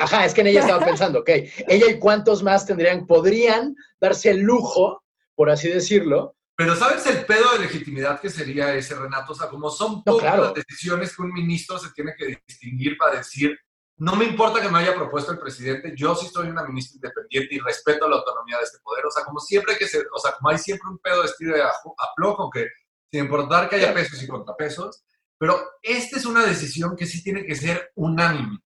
[0.00, 1.30] Ajá, es que en ella estaba pensando, ok,
[1.66, 5.02] ella y cuántos más tendrían, podrían darse el lujo,
[5.34, 6.36] por así decirlo.
[6.54, 9.32] Pero ¿sabes el pedo de legitimidad que sería ese, Renato?
[9.32, 13.16] O sea, como son pocas las decisiones que un ministro se tiene que distinguir para
[13.16, 13.58] decir,
[13.96, 17.54] no me importa que me haya propuesto el presidente, yo sí soy una ministra independiente
[17.54, 19.06] y respeto la autonomía de este poder.
[19.06, 21.56] O sea, como siempre que se, o sea, como hay siempre un pedo de estilo
[21.56, 22.68] de aflojo, que
[23.12, 25.04] sin importar que haya pesos y contrapesos,
[25.38, 28.58] pero esta es una decisión que sí tiene que ser unánime.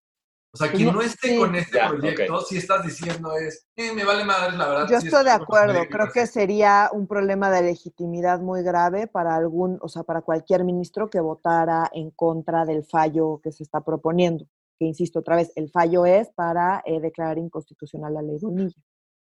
[0.53, 4.25] O sea, quien no esté con este proyecto, si estás diciendo es, eh, me vale
[4.25, 4.89] madre, la verdad.
[4.89, 9.79] Yo estoy de acuerdo, creo que sería un problema de legitimidad muy grave para algún,
[9.83, 14.47] o sea, para cualquier ministro que votara en contra del fallo que se está proponiendo.
[14.79, 18.77] Que insisto otra vez, el fallo es para eh, declarar inconstitucional la ley de Unilla.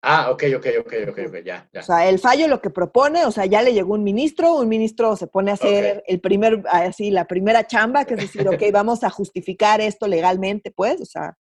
[0.05, 1.79] Ah, ok, ok, ok, ok, ok, ya, ya.
[1.79, 4.67] O sea, el fallo lo que propone, o sea, ya le llegó un ministro, un
[4.67, 8.61] ministro se pone a hacer el primer, así, la primera chamba, que es decir, ok,
[8.73, 11.37] vamos a justificar esto legalmente, pues, o sea,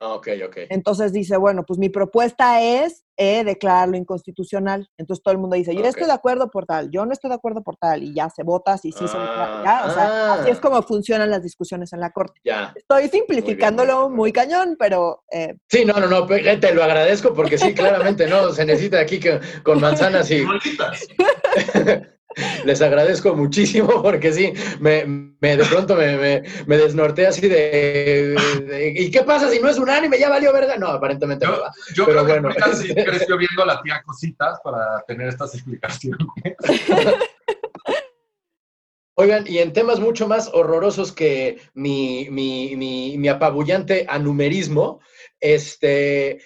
[0.00, 0.56] ok, ok.
[0.70, 4.88] Entonces dice, bueno, pues mi propuesta es eh, declararlo inconstitucional.
[4.96, 7.36] Entonces todo el mundo dice, yo estoy de acuerdo por tal, yo no estoy de
[7.36, 10.50] acuerdo por tal, y ya se vota, si sí se vota, ya, o sea, así
[10.50, 10.60] es ah.
[10.60, 12.40] como funcionan las discusiones en la corte.
[12.44, 12.72] Ya.
[12.74, 15.22] Estoy simplificándolo muy, cañón, pero...
[15.30, 18.50] Eh, sí, no, no, no, te lo agradezco porque sí, claramente, ¿no?
[18.52, 20.44] Se necesita aquí que, con manzanas y...
[22.64, 25.04] Les agradezco muchísimo porque sí, me,
[25.40, 28.36] de pronto me, me, desnorté así de,
[28.96, 30.18] ¿Y qué pasa si no es unánime?
[30.18, 30.76] ¿Ya valió verga?
[30.76, 31.72] No, aparentemente yo, no va.
[31.94, 32.54] Yo Pero creo bueno.
[32.54, 36.26] que sí creció viendo a la tía Cositas para tener estas explicaciones.
[39.14, 45.00] Oigan, y en temas mucho más horrorosos que mi, mi, mi, mi apabullante anumerismo,
[45.40, 46.40] este,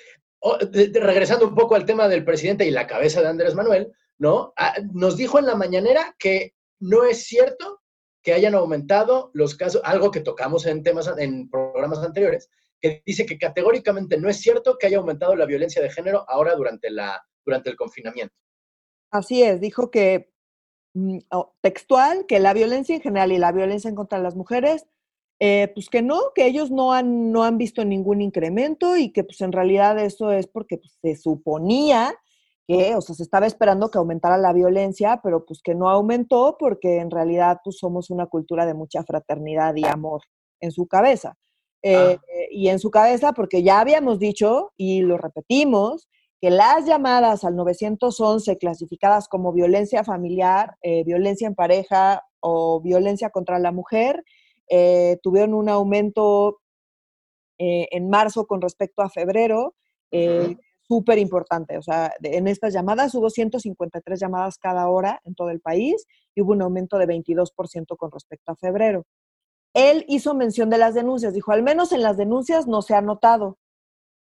[0.94, 4.52] regresando un poco al tema del presidente y la cabeza de Andrés Manuel, ¿no?
[4.56, 7.82] Ah, nos dijo en la mañanera que no es cierto
[8.22, 12.48] que hayan aumentado los casos, algo que tocamos en temas, en programas anteriores,
[12.80, 16.54] que dice que categóricamente no es cierto que haya aumentado la violencia de género ahora
[16.54, 18.34] durante, la, durante el confinamiento.
[19.10, 20.32] Así es, dijo que
[20.94, 21.18] mm,
[21.60, 24.86] textual, que la violencia en general y la violencia en contra de las mujeres,
[25.40, 29.24] eh, pues que no, que ellos no han, no han visto ningún incremento y que
[29.24, 32.14] pues en realidad eso es porque pues, se suponía
[32.66, 36.56] que, o sea, se estaba esperando que aumentara la violencia, pero pues que no aumentó
[36.58, 40.22] porque en realidad pues somos una cultura de mucha fraternidad y amor
[40.60, 41.36] en su cabeza.
[41.82, 42.22] Eh, ah.
[42.50, 46.08] Y en su cabeza, porque ya habíamos dicho y lo repetimos,
[46.40, 53.30] que las llamadas al 911 clasificadas como violencia familiar, eh, violencia en pareja o violencia
[53.30, 54.24] contra la mujer,
[54.70, 56.60] eh, tuvieron un aumento
[57.56, 59.74] en marzo con respecto a febrero
[60.86, 61.78] súper importante.
[61.78, 66.42] O sea, en estas llamadas hubo 153 llamadas cada hora en todo el país y
[66.42, 69.04] hubo un aumento de 22% con respecto a febrero.
[69.74, 73.00] Él hizo mención de las denuncias, dijo, al menos en las denuncias no se ha
[73.00, 73.58] notado.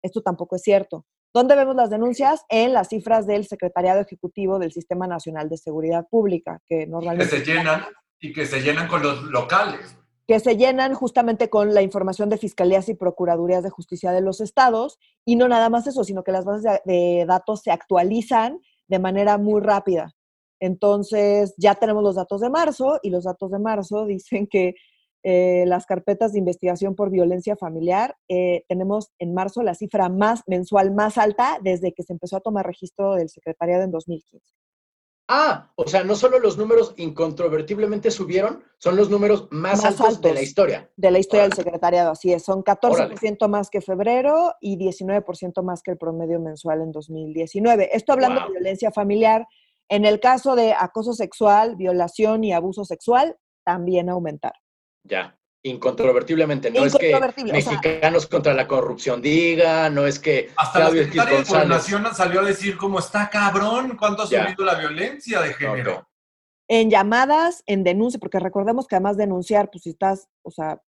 [0.02, 1.04] Esto tampoco es cierto.
[1.34, 2.44] ¿Dónde vemos las denuncias?
[2.48, 7.36] En las cifras del Secretariado Ejecutivo del Sistema Nacional de Seguridad Pública, que normalmente...
[7.36, 7.84] Que se llenan
[8.18, 9.97] y que se llenan con los locales.
[10.28, 14.40] Que se llenan justamente con la información de fiscalías y procuradurías de justicia de los
[14.40, 15.00] estados.
[15.24, 19.38] Y no nada más eso, sino que las bases de, datos se actualizan de manera
[19.38, 20.14] muy rápida.
[20.60, 24.74] Entonces, ya tenemos los datos de marzo y los datos de marzo dicen que
[25.24, 30.42] eh, las carpetas de investigación por violencia familiar, eh, tenemos en marzo la cifra más
[30.46, 34.46] mensual más alta desde que se empezó a tomar registro del secretariado en 2015.
[35.30, 40.32] Ah, o sea, no solo los números incontrovertiblemente subieron, son los números más, altos, de
[40.32, 40.90] la historia.
[40.96, 42.42] De la historia del secretariado, así es.
[42.44, 47.90] Son 14% más que febrero y 19% más que el promedio mensual en 2019.
[47.92, 49.46] Esto hablando de violencia familiar.
[49.90, 54.60] En el caso de acoso sexual, violación y abuso sexual, también aumentaron.
[55.04, 56.70] Ya, incontrovertiblemente.
[56.70, 57.18] No es que
[57.52, 62.44] mexicanos contra la corrupción diga, no es que Hasta la Secretaría de Gobernación salió a
[62.44, 66.08] decir cómo está cabrón, cuánto ha subido la violencia de género.
[66.68, 70.82] En llamadas, en denuncia, porque recordemos que además denunciar, pues si estás, o sea,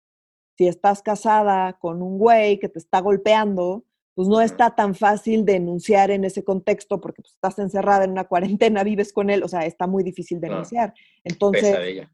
[0.57, 5.45] si estás casada con un güey que te está golpeando, pues no está tan fácil
[5.45, 9.49] denunciar en ese contexto porque pues, estás encerrada en una cuarentena, vives con él, o
[9.49, 10.95] sea, está muy difícil denunciar.
[11.23, 12.09] Entonces,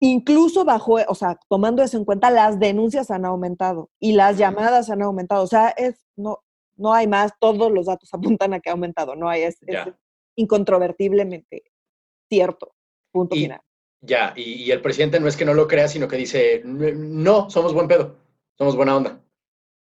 [0.00, 4.90] incluso bajo, o sea, tomando eso en cuenta, las denuncias han aumentado y las llamadas
[4.90, 5.44] han aumentado.
[5.44, 6.42] O sea, es, no,
[6.76, 9.58] no hay más, todos los datos apuntan a que ha aumentado, no hay, es,
[10.36, 11.64] incontrovertiblemente
[12.28, 12.74] cierto.
[13.12, 13.60] Punto final.
[14.02, 17.74] Ya, y, el presidente no es que no lo crea, sino que dice, no, somos
[17.74, 18.16] buen pedo,
[18.56, 19.20] somos buena onda.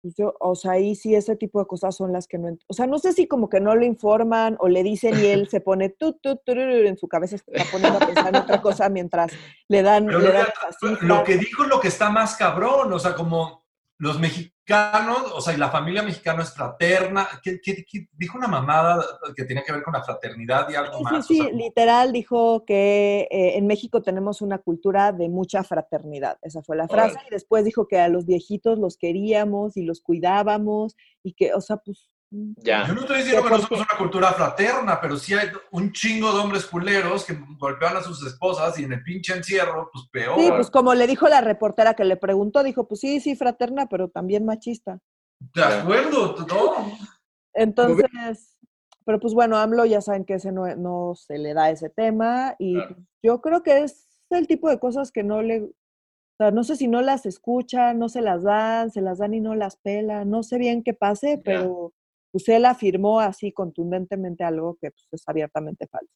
[0.06, 2.74] Pues yo, o sea, ahí sí ese tipo de cosas son las que no, o
[2.76, 5.62] sea, no sé si como que no lo informan o le dicen y él se
[5.62, 9.32] pone tu, tu, tu, en su cabeza está poniendo a pensar en otra cosa mientras
[9.68, 10.46] le dan, le dan
[11.02, 13.65] Lo que dijo lo que está más cabrón, o sea, como
[13.98, 17.28] los mexicanos, o sea, y la familia mexicana es fraterna.
[17.42, 17.60] ¿Qué,
[18.14, 19.04] dijo una mamada
[19.36, 21.26] que tenía que ver con la fraternidad y algo más?
[21.26, 26.38] Sí, sí, literal dijo que eh, en México tenemos una cultura de mucha fraternidad.
[26.42, 27.18] Esa fue la frase.
[27.28, 31.62] Y después dijo que a los viejitos los queríamos y los cuidábamos y que, o
[31.62, 32.10] sea, pues
[32.64, 36.32] yo no estoy diciendo que no somos una cultura fraterna, pero sí hay un chingo
[36.34, 40.40] de hombres culeros que golpean a sus esposas y en el pinche encierro, pues peor.
[40.40, 43.88] Sí, pues como le dijo la reportera que le preguntó, dijo, pues sí, sí, fraterna,
[43.88, 45.00] pero también machista.
[45.54, 46.76] De acuerdo, todo.
[47.54, 48.56] Entonces,
[49.06, 52.78] pero pues bueno, AMLO ya saben que ese no, se le da ese tema y
[53.24, 56.76] yo creo que es el tipo de cosas que no le, o sea, no sé
[56.76, 60.30] si no las escuchan, no se las dan, se las dan y no las pelan,
[60.30, 61.94] no sé bien qué pase, pero
[62.36, 66.12] pues él afirmó así contundentemente algo que pues, es abiertamente falso.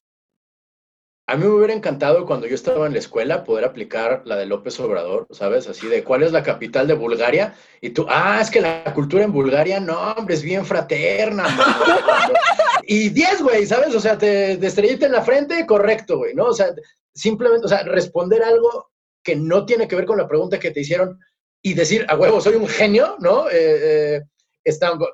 [1.26, 4.44] A mí me hubiera encantado cuando yo estaba en la escuela poder aplicar la de
[4.44, 5.66] López Obrador, ¿sabes?
[5.66, 9.24] Así de cuál es la capital de Bulgaria y tú, ah, es que la cultura
[9.24, 11.46] en Bulgaria, no, hombre, es bien fraterna.
[12.82, 13.94] y 10, güey, ¿sabes?
[13.94, 16.48] O sea, te, te en la frente, correcto, güey, ¿no?
[16.48, 16.66] O sea,
[17.14, 18.90] simplemente, o sea, responder algo
[19.22, 21.18] que no tiene que ver con la pregunta que te hicieron
[21.62, 23.48] y decir, a huevo, soy un genio, ¿no?
[23.48, 24.22] Eh, eh,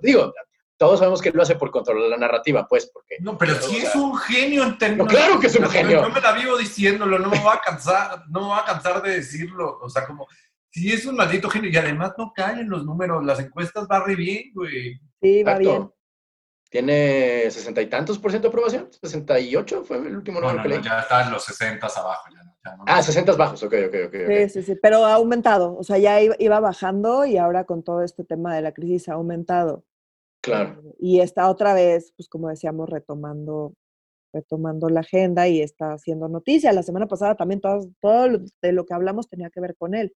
[0.02, 0.32] digo,
[0.76, 3.16] todos sabemos que lo hace por controlar la narrativa, pues, porque...
[3.20, 5.06] No, pero sí es un genio en términos...
[5.06, 6.02] No, claro que es un genio.
[6.02, 9.02] Yo me la vivo diciéndolo, no me voy a cansar, no me voy a cansar
[9.02, 10.26] de decirlo, o sea, como,
[10.70, 14.16] sí es un maldito genio, y además no caen los números, las encuestas va re
[14.16, 15.00] bien, güey.
[15.22, 15.90] Sí, va bien.
[16.68, 20.82] Tiene sesenta y tantos por ciento de aprobación, 68 fue el último número que leí.
[20.82, 22.24] ya está en los sesentas abajo.
[22.30, 24.14] Ya, ya ah, 60 bajos, ok, ok, ok.
[24.26, 28.02] Sí, sí, sí, pero ha aumentado, o sea, ya iba bajando y ahora con todo
[28.02, 29.84] este tema de la crisis ha aumentado.
[30.46, 30.80] Claro.
[31.00, 33.74] Y está otra vez, pues como decíamos, retomando,
[34.32, 36.72] retomando la agenda y está haciendo noticia.
[36.72, 38.28] La semana pasada también todo, todo
[38.62, 40.14] de lo que hablamos tenía que ver con él.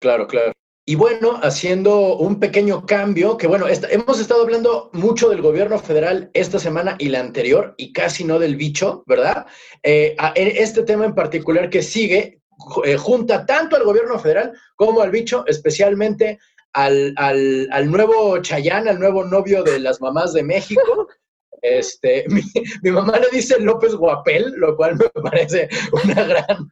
[0.00, 0.52] Claro, claro.
[0.84, 6.30] Y bueno, haciendo un pequeño cambio, que bueno, hemos estado hablando mucho del gobierno federal
[6.34, 9.46] esta semana y la anterior, y casi no del bicho, ¿verdad?
[9.82, 12.42] Eh, este tema en particular que sigue
[12.84, 16.38] eh, junta tanto al gobierno federal como al bicho, especialmente
[16.72, 21.08] al, al, al nuevo Chayán, al nuevo novio de las mamás de México.
[21.64, 26.68] Este, mi, mamá le dice López Guapel, lo cual me parece una gran,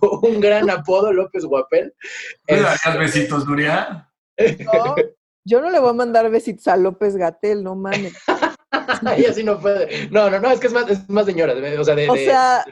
[0.00, 1.94] un gran apodo, López Guapel.
[2.48, 4.10] ¿Le darías este, besitos, Nuria?
[5.44, 8.14] yo no le voy a mandar besitos a López Gatel, no mames.
[9.18, 10.08] y así no puede.
[10.08, 11.52] No, no, no, es que es más, es más señora.
[11.78, 12.64] O sea, de, o sea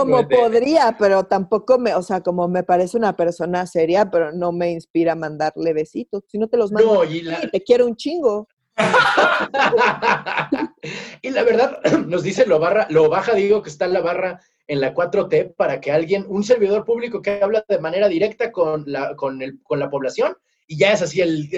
[0.00, 4.52] como podría, pero tampoco me, o sea, como me parece una persona seria, pero no
[4.52, 6.24] me inspira a mandarle besitos.
[6.28, 8.48] Si no te los mando, no, te quiero un chingo.
[11.22, 14.40] y la verdad, nos dice lo, barra, lo baja, digo que está en la barra
[14.68, 18.82] en la 4T para que alguien, un servidor público que habla de manera directa con
[18.86, 20.36] la, con el, con la población,
[20.66, 21.48] y ya es así el,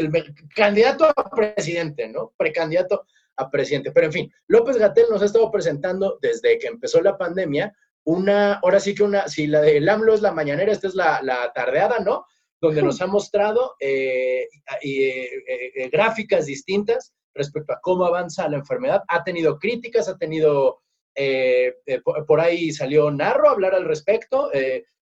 [0.54, 2.32] candidato a presidente, ¿no?
[2.36, 3.92] Precandidato a presidente.
[3.92, 7.74] Pero en fin, López Gatel nos ha estado presentando desde que empezó la pandemia
[8.08, 11.20] una, ahora sí que una, si la de AMLO es la mañanera, esta es la,
[11.22, 12.24] la tardeada, ¿no?
[12.58, 14.48] Donde nos ha mostrado eh,
[14.82, 19.02] eh, eh, gráficas distintas respecto a cómo avanza la enfermedad.
[19.08, 20.80] Ha tenido críticas, ha tenido,
[22.26, 24.50] por, ahí salió Narro a hablar al respecto.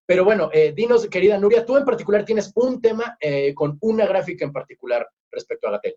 [0.05, 3.17] pero bueno, dinos, querida Nuria, tú en particular tienes un tema
[3.55, 5.95] con una gráfica en particular respecto a Gatel.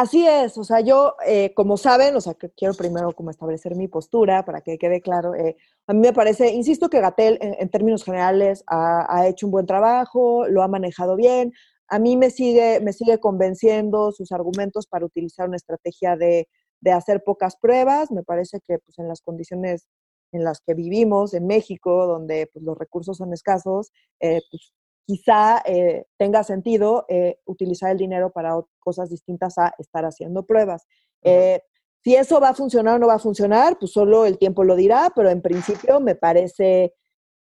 [0.00, 3.74] Así es, o sea, yo, eh, como saben, o sea, que quiero primero como establecer
[3.74, 5.34] mi postura para que quede claro.
[5.34, 5.56] Eh,
[5.88, 10.46] a mí me parece, insisto que Gatel en, términos generales ha, hecho un buen trabajo,
[10.46, 11.52] lo ha manejado bien.
[11.88, 16.46] A mí me sigue, me sigue convenciendo sus argumentos para utilizar una estrategia de,
[16.80, 18.12] de hacer pocas pruebas.
[18.12, 19.88] Me parece que pues, en las condiciones
[20.30, 23.90] en las que vivimos en México, donde pues, los recursos son escasos,
[24.20, 24.72] eh, pues,
[25.08, 30.86] quizá eh, tenga sentido eh, utilizar el dinero para cosas distintas a estar haciendo pruebas.
[31.22, 31.62] Eh,
[32.04, 34.76] si eso va a funcionar o no va a funcionar, pues solo el tiempo lo
[34.76, 36.92] dirá, pero en principio me parece,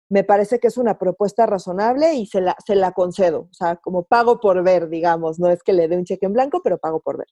[0.10, 3.48] me parece que es una propuesta razonable y se la, se la concedo.
[3.50, 6.34] O sea, como pago por ver, digamos, no es que le dé un cheque en
[6.34, 7.28] blanco, pero pago por ver.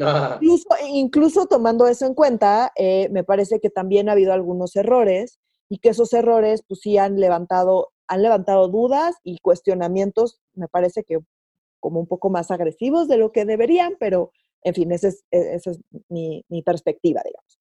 [0.00, 0.38] Ah.
[0.40, 2.72] Incluso, incluso, tomando eso en cuenta,
[3.10, 7.18] me parece que también ha habido algunos errores y que esos errores pues sí han
[7.18, 11.18] levantado han levantado dudas y cuestionamientos, me parece que
[11.80, 14.32] como un poco más agresivos de lo que deberían, pero
[14.62, 15.78] en fin, esa es, e, es
[16.08, 17.60] mi, perspectiva, digamos.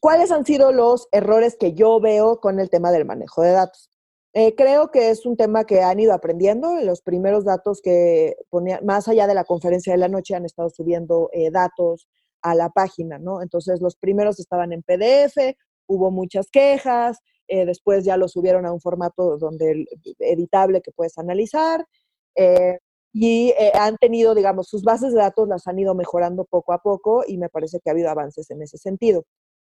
[0.00, 3.90] ¿Cuáles han sido los errores que yo veo con el tema del manejo de datos?
[4.34, 6.76] Eh, creo que es un tema que han ido aprendiendo.
[6.76, 10.70] Los primeros datos que ponían, más allá de la conferencia de la noche, han estado
[10.70, 12.08] subiendo eh, datos
[12.40, 13.42] a la página, ¿no?
[13.42, 15.54] Entonces, los primeros estaban en PDF,
[15.92, 17.18] hubo muchas quejas,
[17.48, 19.84] eh, después ya lo subieron a un formato donde
[20.18, 21.86] editable que puedes analizar.
[22.34, 22.78] Eh,
[23.12, 26.78] y eh, han tenido, digamos, sus bases de datos las han ido mejorando poco a
[26.78, 29.24] poco y me parece que ha habido avances en ese sentido.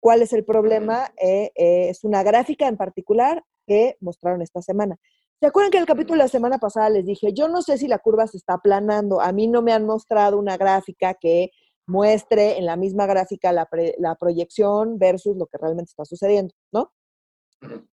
[0.02, 1.12] ¿Cuál es el problema?
[1.18, 4.98] es una gráfica en particular que mostraron esta semana.
[5.40, 7.78] ¿Se acuerdan que en el capítulo de la semana pasada les dije, yo no sé
[7.78, 9.22] si la curva se está aplanando?
[9.22, 11.52] A mí no me han mostrado una gráfica que
[11.90, 13.68] muestre en la misma gráfica la,
[13.98, 16.92] la proyección versus lo que realmente está sucediendo, ¿no?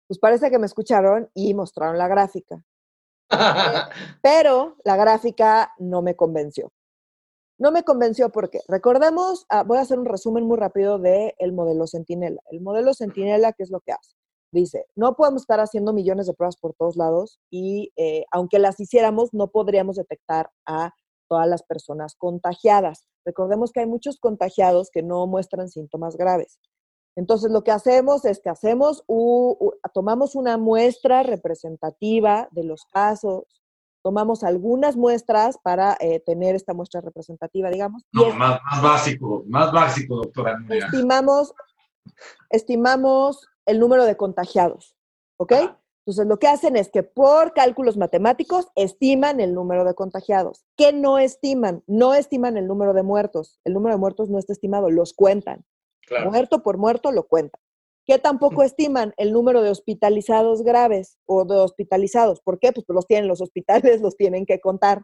[0.06, 2.64] Pues parece que me escucharon y mostraron la gráfica.
[4.22, 6.72] Pero la gráfica no me convenció.
[7.58, 11.52] No me convenció porque, recordemos, ah, voy a hacer un resumen muy rápido del el
[11.52, 12.40] modelo Centinela.
[12.50, 14.14] El modelo Centinela, ¿qué es lo que hace?
[14.52, 18.80] Dice, no podemos estar haciendo millones de pruebas por todos lados y eh, aunque las
[18.80, 20.92] hiciéramos, no podríamos detectar a
[21.30, 23.06] todas las personas contagiadas.
[23.24, 26.58] Recordemos que hay muchos contagiados que no muestran síntomas graves.
[27.16, 29.04] Entonces, lo que hacemos es que hacemos,
[29.94, 33.44] tomamos una muestra representativa de los casos,
[34.02, 38.02] tomamos algunas muestras para eh, tener esta muestra representativa, digamos.
[38.12, 40.58] No, más, básico, más básico, doctora.
[40.68, 41.54] Estimamos,
[42.48, 44.96] estimamos el número de contagiados,
[45.36, 45.52] ¿ok?
[46.10, 50.64] Entonces, lo que hacen es que por cálculos matemáticos estiman el número de contagiados.
[50.76, 51.84] ¿Qué no estiman?
[51.86, 53.60] No estiman el número de muertos.
[53.64, 55.64] El número de muertos no está estimado, los cuentan.
[56.24, 57.60] Muerto por muerto lo cuentan.
[58.06, 62.40] ¿Qué tampoco estiman el número de hospitalizados graves o de hospitalizados.
[62.40, 62.72] ¿Por qué?
[62.72, 65.02] Pues, los tienen los hospitales, los tienen que contar.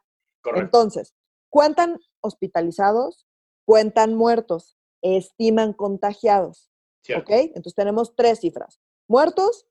[0.56, 1.14] Entonces,
[1.50, 3.28] cuentan hospitalizados,
[3.64, 6.68] cuentan muertos, estiman contagiados.
[7.16, 7.30] ¿Ok?
[7.30, 8.80] Entonces tenemos tres cifras.
[9.06, 9.68] Muertos,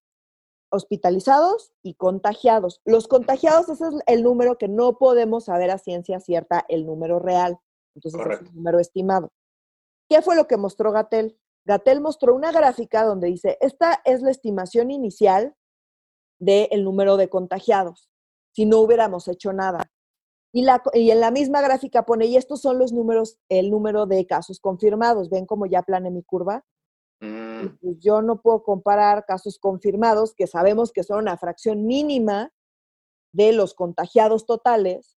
[0.75, 2.81] hospitalizados y contagiados.
[2.85, 7.19] Los contagiados, ese es el número que no podemos saber a ciencia cierta, el número
[7.19, 7.59] real.
[7.95, 9.31] Entonces, es el número estimado.
[10.09, 11.39] ¿Qué fue lo que mostró Gatel?
[11.65, 15.55] Gatel mostró una gráfica donde dice, esta es la estimación inicial
[16.39, 18.09] del número de contagiados,
[18.51, 19.91] si no hubiéramos hecho nada.
[20.53, 24.05] Y, la, y, en la misma gráfica pone, y estos son los números, el número
[24.05, 25.29] de casos confirmados.
[25.29, 26.63] ¿Ven cómo ya plane mi curva?
[27.25, 27.77] Mm.
[27.81, 32.51] Pues yo no puedo comparar casos confirmados, que sabemos que son una fracción mínima
[33.33, 35.17] de los contagiados totales,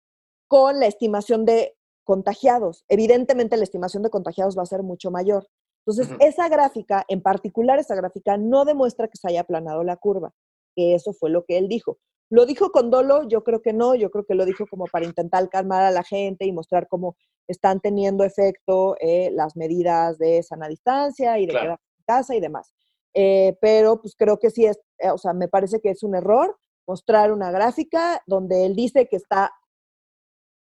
[0.47, 2.86] con la estimación de contagiados.
[2.88, 5.47] Evidentemente la estimación de contagiados va a ser mucho mayor.
[5.86, 10.34] Entonces, esa gráfica, en particular esa gráfica, no demuestra que se haya aplanado la curva,
[10.76, 11.99] que eso fue lo que él dijo.
[12.32, 13.28] ¿Lo dijo con dolo?
[13.28, 16.03] Yo creo que no, yo creo que lo dijo como para intentar calmar a la
[16.03, 17.16] gente y mostrar cómo
[17.47, 22.39] están teniendo efecto eh, las medidas de sana distancia y de quedar en casa y
[22.39, 22.74] demás.
[23.14, 26.16] Eh, pero pues creo que sí es, eh, o sea, me parece que es un
[26.16, 29.51] error mostrar una gráfica donde él dice que está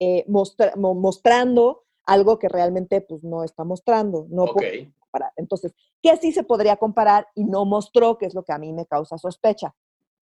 [0.00, 4.26] eh, mostrando algo que realmente pues, no está mostrando.
[4.28, 4.46] No
[5.36, 5.72] Entonces,
[6.02, 8.86] ¿qué sí se podría comparar y no mostró, que es lo que a mí me
[8.86, 9.74] causa sospecha?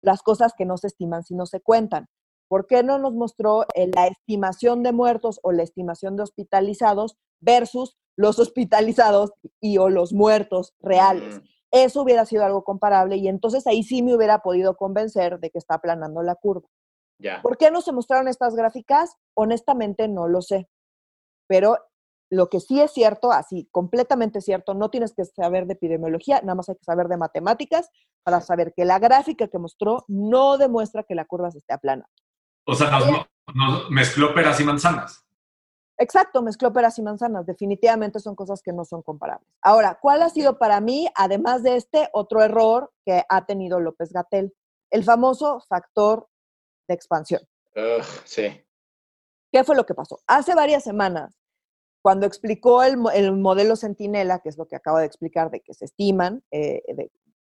[0.01, 2.07] Las cosas que no se estiman si no se cuentan.
[2.47, 7.97] ¿Por qué no nos mostró la estimación de muertos o la estimación de hospitalizados versus
[8.16, 11.41] los hospitalizados y o los muertos reales?
[11.72, 15.57] Eso hubiera sido algo comparable y entonces ahí sí me hubiera podido convencer de que
[15.57, 16.68] está aplanando la curva.
[17.20, 17.41] Ya.
[17.41, 19.16] ¿Por qué no se mostraron estas gráficas?
[19.36, 20.70] Honestamente no lo sé.
[21.47, 21.78] Pero
[22.30, 26.55] lo que sí es cierto, así completamente cierto, no tienes que saber de epidemiología, nada
[26.55, 27.89] más hay que saber de matemáticas
[28.24, 32.09] para saber que la gráfica que mostró no demuestra que la curva se esté aplanando.
[32.66, 32.89] O sea,
[33.53, 35.24] nos, mezcló peras y manzanas.
[35.97, 37.45] Exacto, mezcló peras y manzanas.
[37.45, 39.47] Definitivamente son cosas que no son comparables.
[39.61, 44.11] Ahora, ¿cuál ha sido para mí, además de este, otro error que ha tenido López
[44.11, 44.53] Gatel?
[44.89, 46.27] El famoso factor
[46.87, 47.41] de expansión.
[48.25, 48.61] sí.
[49.51, 50.19] ¿Qué fue lo que pasó?
[50.27, 51.33] Hace varias semanas,
[52.01, 55.85] cuando explicó el, modelo Centinela, que es lo que acabo de explicar, de que se
[55.85, 56.83] estiman, eh,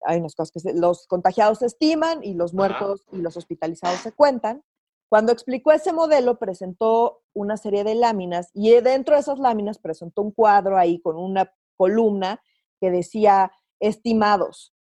[0.02, 4.12] hay unas cosas que los contagiados se estiman y los muertos y los hospitalizados se
[4.12, 4.62] cuentan.
[5.08, 10.22] Cuando explicó ese modelo, presentó una serie de láminas y dentro de esas láminas presentó
[10.22, 12.42] un cuadro ahí con una columna
[12.80, 14.74] que decía estimados,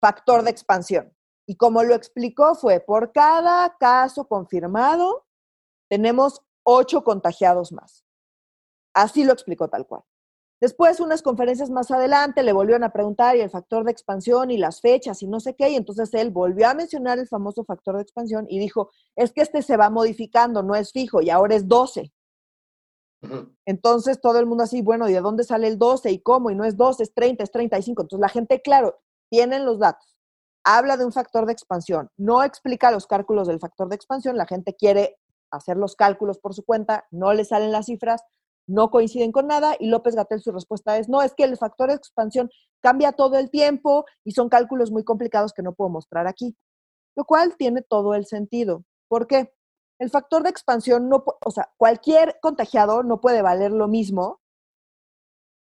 [0.00, 1.14] factor de expansión.
[1.46, 5.26] Y como lo explicó fue, por cada caso confirmado,
[5.88, 8.04] tenemos ocho contagiados más.
[8.94, 10.02] Así lo explicó tal cual.
[10.62, 14.58] Después, unas conferencias más adelante, le volvieron a preguntar y el factor de expansión y
[14.58, 17.96] las fechas y no sé qué, y entonces él volvió a mencionar el famoso factor
[17.96, 21.56] de expansión y dijo, es que este se va modificando, no es fijo y ahora
[21.56, 22.12] es 12.
[23.66, 26.48] Entonces todo el mundo así, bueno, ¿y de dónde sale el 12 y cómo?
[26.48, 28.02] Y no es 12, es 30, es 35.
[28.02, 29.00] Entonces la gente, claro,
[29.30, 30.16] tienen los datos,
[30.62, 34.46] habla de un factor de expansión, no explica los cálculos del factor de expansión, la
[34.46, 35.18] gente quiere
[35.50, 38.22] hacer los cálculos por su cuenta, no le salen las cifras,
[38.66, 41.88] no coinciden con nada y López Gatel su respuesta es, no, es que el factor
[41.88, 42.50] de expansión
[42.80, 46.56] cambia todo el tiempo y son cálculos muy complicados que no puedo mostrar aquí,
[47.16, 48.84] lo cual tiene todo el sentido.
[49.08, 49.52] ¿Por qué?
[49.98, 54.40] El factor de expansión, no, o sea, cualquier contagiado no puede valer lo mismo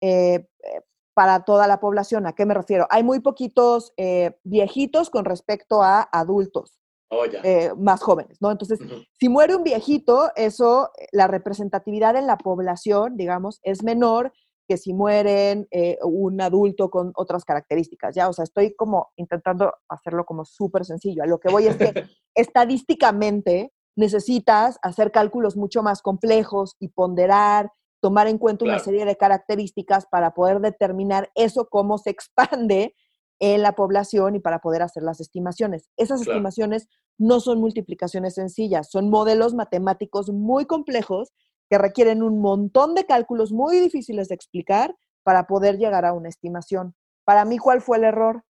[0.02, 0.82] eh, eh,
[1.14, 2.28] para toda la población.
[2.28, 2.88] ¿A qué me refiero?
[2.90, 6.80] Hay muy poquitos eh, viejitos con respecto a adultos.
[7.12, 8.52] Oh, eh, más jóvenes, ¿no?
[8.52, 8.80] Entonces,
[9.20, 14.32] si muere un viejito, eso, eh, la representatividad en la población, digamos, es menor
[14.68, 18.30] que si mueren eh, un adulto con otras características, ¿ya?
[18.30, 21.24] O sea, estoy como intentando hacerlo como súper sencillo.
[21.24, 21.92] A lo que voy es que
[22.36, 29.18] estadísticamente necesitas hacer cálculos mucho más complejos y ponderar, tomar en cuenta una serie de
[29.18, 32.94] características para poder determinar eso cómo se expande
[33.40, 35.90] en la población y para poder hacer las estimaciones.
[35.98, 36.88] Esas estimaciones
[37.18, 41.32] no son multiplicaciones sencillas, son modelos matemáticos muy complejos
[41.70, 46.30] que requieren un montón de cálculos muy difíciles de explicar para poder llegar a una
[46.30, 46.96] estimación.
[47.24, 48.44] Para mí, ¿cuál fue el error?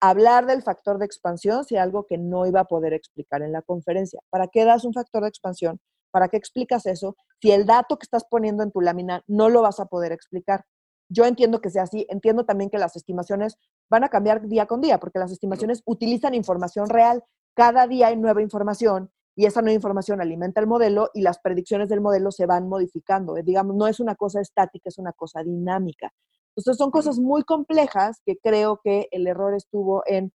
[0.00, 3.62] hablar del factor de expansión si algo que no iba a poder explicar en la
[3.62, 4.20] conferencia.
[4.30, 5.80] ¿Para qué das un factor de expansión?
[6.10, 9.62] ¿Para qué explicas eso si el dato que estás poniendo en tu lámina no lo
[9.62, 10.64] vas a poder explicar?
[11.08, 13.56] Yo entiendo que sea así, entiendo también que las estimaciones
[13.92, 17.22] van a cambiar día con día, porque las estimaciones utilizan información real.
[17.54, 21.90] Cada día hay nueva información y esa nueva información alimenta el modelo y las predicciones
[21.90, 23.36] del modelo se van modificando.
[23.36, 26.10] Eh, digamos, no es una cosa estática, es una cosa dinámica.
[26.56, 30.32] Entonces son cosas muy complejas que creo que el error estuvo en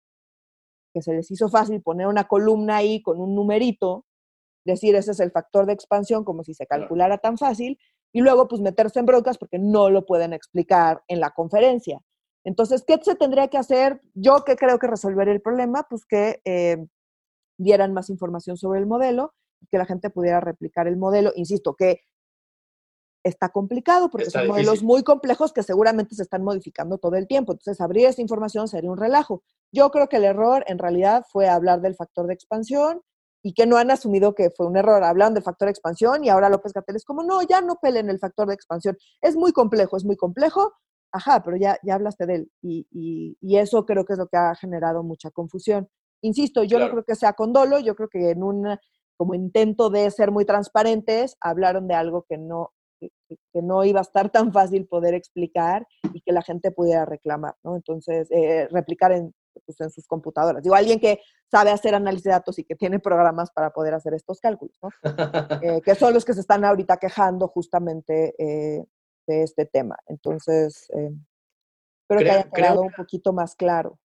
[0.93, 4.05] que se les hizo fácil poner una columna ahí con un numerito,
[4.65, 7.79] decir ese es el factor de expansión como si se calculara tan fácil,
[8.13, 12.01] y luego pues meterse en broncas porque no lo pueden explicar en la conferencia.
[12.47, 14.01] Entonces, ¿qué se tendría que hacer?
[14.13, 16.77] Yo que creo que resolver el problema, pues que eh,
[17.57, 19.33] dieran más información sobre el modelo,
[19.69, 21.33] que la gente pudiera replicar el modelo.
[21.35, 21.99] Insisto, que
[23.21, 27.51] está complicado porque son modelos muy complejos que seguramente se están modificando todo el tiempo.
[27.51, 29.43] Entonces, abrir esa información sería un relajo.
[29.73, 33.01] Yo creo que el error en realidad fue hablar del factor de expansión
[33.43, 35.03] y que no han asumido que fue un error.
[35.03, 38.09] Hablan del factor de expansión y ahora López Gatel es como, no, ya no pelen
[38.09, 38.97] el factor de expansión.
[39.19, 40.71] Es muy complejo, es muy complejo.
[41.11, 44.55] Ajá, pero ya, ya hablaste de él y, eso creo que es lo que ha
[44.55, 45.87] generado mucha confusión.
[46.21, 48.77] Insisto, yo no creo que sea con dolo, yo creo que en un
[49.17, 53.09] como intento de ser muy transparentes, hablaron de algo que no, que,
[53.61, 57.75] no iba a estar tan fácil poder explicar y que la gente pudiera reclamar, ¿no?
[57.75, 59.33] Entonces, eh, replicar en,
[59.65, 60.61] pues, en sus computadoras.
[60.61, 64.13] Digo, alguien que sabe hacer análisis de datos y que tiene programas para poder hacer
[64.13, 64.89] estos cálculos, ¿no?
[65.61, 68.85] Eh, que son los que se están ahorita quejando justamente eh,
[69.27, 69.97] de este tema.
[70.07, 71.11] Entonces, eh,
[72.01, 73.99] espero que haya quedado un poquito más claro.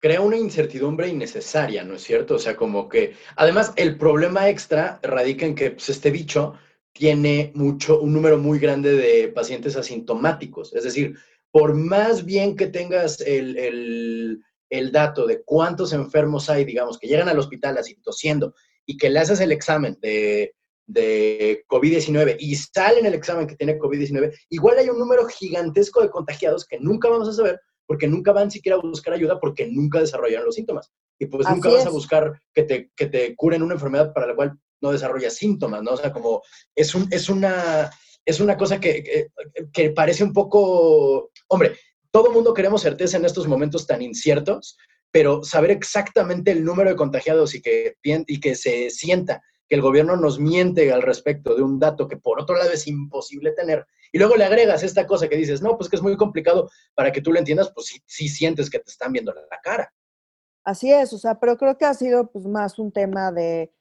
[0.00, 2.36] Crea una incertidumbre innecesaria, ¿no es cierto?
[2.36, 6.54] O sea, como que, además, el problema extra radica en que pues, este bicho
[6.92, 10.74] tiene mucho, un número muy grande de pacientes asintomáticos.
[10.74, 11.16] Es decir,
[11.50, 17.28] por más bien que tengas el, el dato de cuántos enfermos hay, digamos, que llegan
[17.28, 20.55] al hospital así tosiendo y que le haces el examen de,
[20.86, 26.00] de COVID-19 y sale en el examen que tiene COVID-19, igual hay un número gigantesco
[26.00, 29.66] de contagiados que nunca vamos a saber porque nunca van siquiera a buscar ayuda porque
[29.66, 30.90] nunca desarrollaron los síntomas.
[31.18, 34.34] Y pues nunca vas a buscar que te, que te curen una enfermedad para la
[34.34, 35.92] cual no desarrollas síntomas, ¿no?
[35.92, 36.42] O sea, como
[36.74, 37.90] es, un, es, una,
[38.24, 39.28] es una cosa que,
[39.72, 41.78] que, parece un poco, hombre,
[42.10, 44.76] todo mundo queremos certeza en estos momentos tan inciertos,
[45.10, 49.82] pero saber exactamente el número de contagiados y que, y que se sienta que el
[49.82, 53.86] gobierno nos miente al respecto de un dato que por otro lado es imposible tener,
[54.12, 57.12] y luego le agregas esta cosa que dices, no, pues que es muy complicado para
[57.12, 59.92] que tú lo entiendas, pues sí, sientes que te están viendo la cara.
[60.64, 63.72] Así es, o sea, pero creo que ha sido pues más un tema de,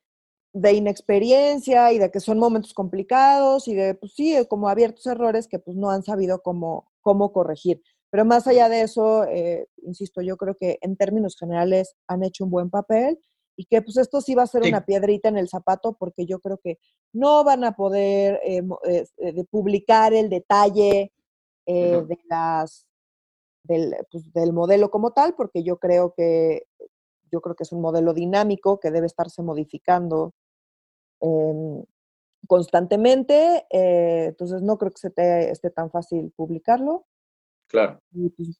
[0.53, 5.47] de inexperiencia y de que son momentos complicados y de, pues sí, como abiertos errores
[5.47, 7.81] que pues no han sabido cómo, cómo corregir.
[8.09, 12.45] Pero más allá de eso, eh, insisto, yo creo que en términos generales han hecho
[12.45, 13.19] un buen papel
[13.55, 16.39] y que pues esto sí va a ser una piedrita en el zapato porque yo
[16.39, 16.77] creo que
[17.13, 18.61] no van a poder eh,
[19.17, 21.13] eh, publicar el detalle
[21.65, 22.85] eh, de las
[23.63, 26.67] del, pues, del, modelo como tal porque yo creo que
[27.31, 30.33] yo creo que es un modelo dinámico que debe estarse modificando
[31.21, 31.83] em,
[32.47, 37.07] constantemente entonces no creo que se te esté tan fácil publicarlo
[37.67, 37.99] claro.
[38.11, 38.59] pues,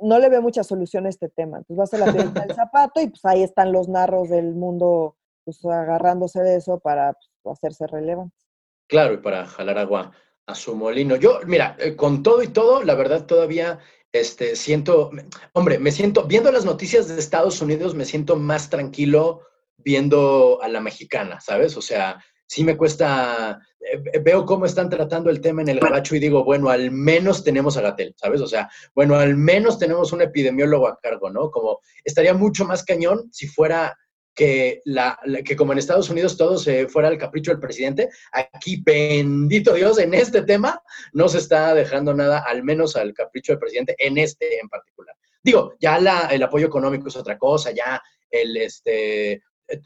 [0.00, 1.58] no le veo mucha solución a este tema.
[1.58, 5.16] Entonces va a la piedra del zapato y pues ahí están los narros del mundo
[5.44, 8.46] pues agarrándose de eso para pues, hacerse relevantes.
[8.88, 10.12] Claro, y para jalar agua
[10.46, 11.16] a su molino.
[11.16, 13.80] Yo, mira, eh, con todo y todo, la verdad todavía
[14.12, 15.10] este, siento,
[15.52, 19.42] hombre, me siento, viendo las noticias de Estados Unidos, me siento más tranquilo
[19.76, 21.76] viendo a la mexicana, ¿sabes?
[21.76, 26.14] O sea, sí me cuesta, eh, veo cómo están tratando el tema en el gabacho
[26.14, 28.40] y digo, bueno, al menos tenemos a Gatel, ¿sabes?
[28.40, 31.50] O sea, bueno, al menos tenemos un epidemiólogo a cargo, ¿no?
[31.50, 33.96] Como estaría mucho más cañón si fuera
[34.34, 38.82] que, la, que como en Estados Unidos todo se fuera al capricho del presidente, aquí,
[38.84, 40.80] bendito Dios, en este tema
[41.12, 45.16] no se está dejando nada, al menos al capricho del presidente, en este en particular.
[45.42, 49.42] Digo, ya la, el apoyo económico es otra cosa, ya el, este,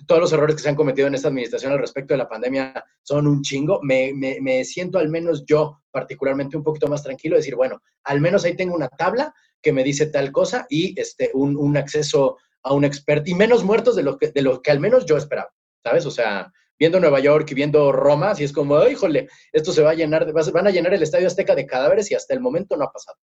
[0.06, 2.84] todos los errores que se han cometido en esta administración al respecto de la pandemia
[3.02, 3.80] son un chingo.
[3.82, 8.44] Me, me, siento al menos yo particularmente un poquito más tranquilo, decir, bueno, al menos
[8.44, 12.74] ahí tengo una tabla que me dice tal cosa y este, un, un acceso a
[12.74, 15.50] un experto y menos muertos de lo, que, de lo que al menos yo esperaba,
[15.82, 16.04] ¿sabes?
[16.06, 19.90] O sea, viendo Nueva York y viendo Roma, así es como, híjole, esto se va
[19.90, 22.84] a llenar, van a llenar el Estadio Azteca de cadáveres y hasta el momento no
[22.84, 23.18] ha pasado.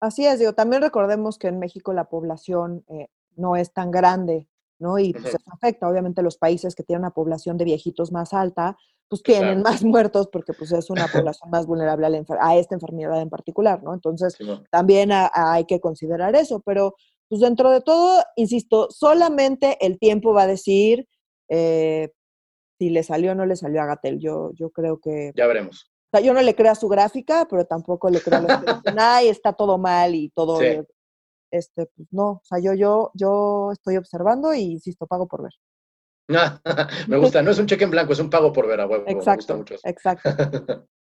[0.00, 4.48] Así es, digo, también recordemos que en México la población eh, no es tan grande
[4.78, 4.98] ¿no?
[4.98, 8.76] Y pues eso afecta, obviamente, los países que tienen una población de viejitos más alta,
[9.08, 13.30] pues tienen más muertos porque pues es una población más vulnerable a, esta enfermedad en
[13.30, 13.94] particular, ¿no?
[13.94, 14.36] Entonces,
[14.70, 16.94] también hay que considerar eso, pero
[17.28, 21.08] pues dentro de todo, insisto, solamente el tiempo va a decir
[21.48, 22.12] eh,
[22.78, 24.20] si le salió o no le salió a Gatel.
[24.20, 25.32] Yo, yo creo que...
[25.34, 25.90] Ya veremos.
[26.12, 28.48] O sea, yo no le creo a su gráfica, pero tampoco le creo a los
[28.64, 30.60] que dicen, ay, está todo mal y todo
[31.50, 35.52] este, pues no, o sea, yo, yo, yo estoy observando y insisto, pago por ver.
[37.08, 39.04] me gusta, no es un cheque en blanco, es un pago por ver a huevo.
[39.06, 40.86] Exacto, me gusta mucho exacto.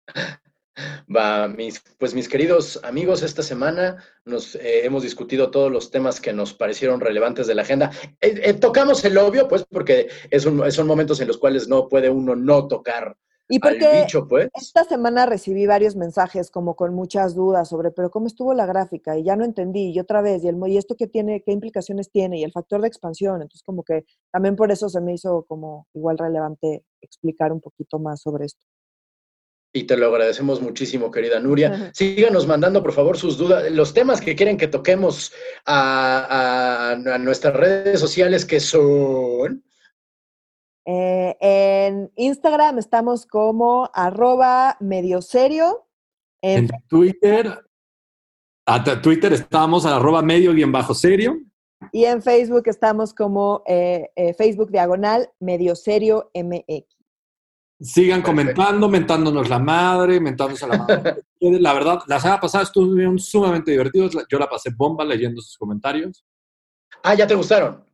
[1.15, 6.21] Va, mis, pues mis queridos amigos, esta semana nos eh, hemos discutido todos los temas
[6.21, 7.91] que nos parecieron relevantes de la agenda.
[8.21, 12.09] Eh, eh, tocamos el obvio, pues, porque es son momentos en los cuales no puede
[12.09, 13.17] uno no tocar
[13.49, 14.49] y porque pues.
[14.55, 19.19] esta semana recibí varios mensajes como con muchas dudas sobre, pero ¿cómo estuvo la gráfica?
[19.19, 22.11] Y ya no entendí, y otra vez, y, el, y esto qué tiene, qué implicaciones
[22.11, 23.37] tiene, y el factor de expansión.
[23.37, 27.99] Entonces, como que también por eso se me hizo como igual relevante explicar un poquito
[27.99, 28.61] más sobre esto.
[29.75, 31.91] Y te lo agradecemos muchísimo, querida Nuria.
[31.95, 35.33] Síganos mandando, por favor, sus dudas, los temas que quieren que toquemos
[35.65, 39.65] a, a nuestras redes sociales, que son
[40.85, 45.87] eh, en Instagram estamos como arroba medio serio.
[46.43, 47.65] En, Twitter,
[48.67, 51.39] hasta Twitter estamos a arroba medio bien bajo serio.
[51.93, 56.87] Y en Facebook estamos como eh, eh, Facebook diagonal medio serio MX.
[57.81, 61.15] Sigan comentando, mentándonos la madre, mentándonos a la madre.
[61.41, 64.17] la verdad, la semana pasada estuvieron sumamente divertidos.
[64.31, 66.25] Yo la pasé bomba leyendo sus comentarios.
[67.03, 67.85] Ah, ¿ya te gustaron?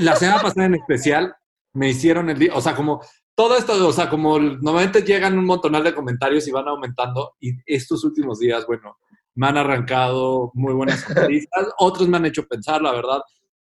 [0.00, 1.36] La semana pasada en especial,
[1.76, 3.02] me hicieron el día, o sea, como
[3.34, 7.52] todo esto, o sea, como normalmente llegan un montonal de comentarios y van aumentando, y
[7.66, 8.96] estos últimos días, bueno,
[9.34, 13.20] me han arrancado muy buenas sonrisas, otros me han hecho pensar, la verdad.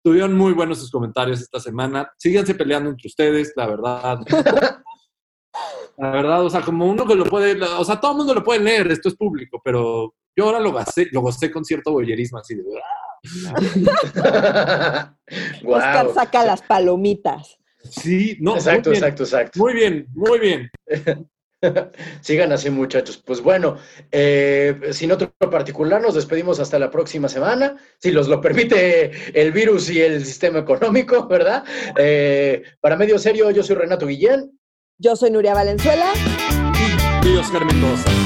[0.04, 2.08] Tuvieron muy buenos sus comentarios esta semana.
[2.16, 4.18] Síganse peleando entre ustedes, la verdad.
[5.98, 8.44] La verdad, o sea, como uno que lo puede, o sea, todo el mundo lo
[8.44, 12.36] puede leer, esto es público, pero yo ahora lo gocé, lo gocé con cierto boyerismo,
[12.36, 12.62] así de...
[15.66, 17.58] Oscar saca las palomitas.
[17.90, 18.54] Sí, no.
[18.54, 19.58] Exacto, muy exacto, exacto.
[19.58, 20.70] Muy bien, muy bien.
[22.20, 23.22] Sigan así, muchachos.
[23.24, 23.76] Pues bueno,
[24.10, 29.52] eh, sin otro particular, nos despedimos hasta la próxima semana, si los lo permite el
[29.52, 31.64] virus y el sistema económico, ¿verdad?
[31.96, 34.58] Eh, para medio serio, yo soy Renato Guillén.
[34.98, 36.12] Yo soy Nuria Valenzuela.
[37.24, 38.25] Y Oscar Mendoza.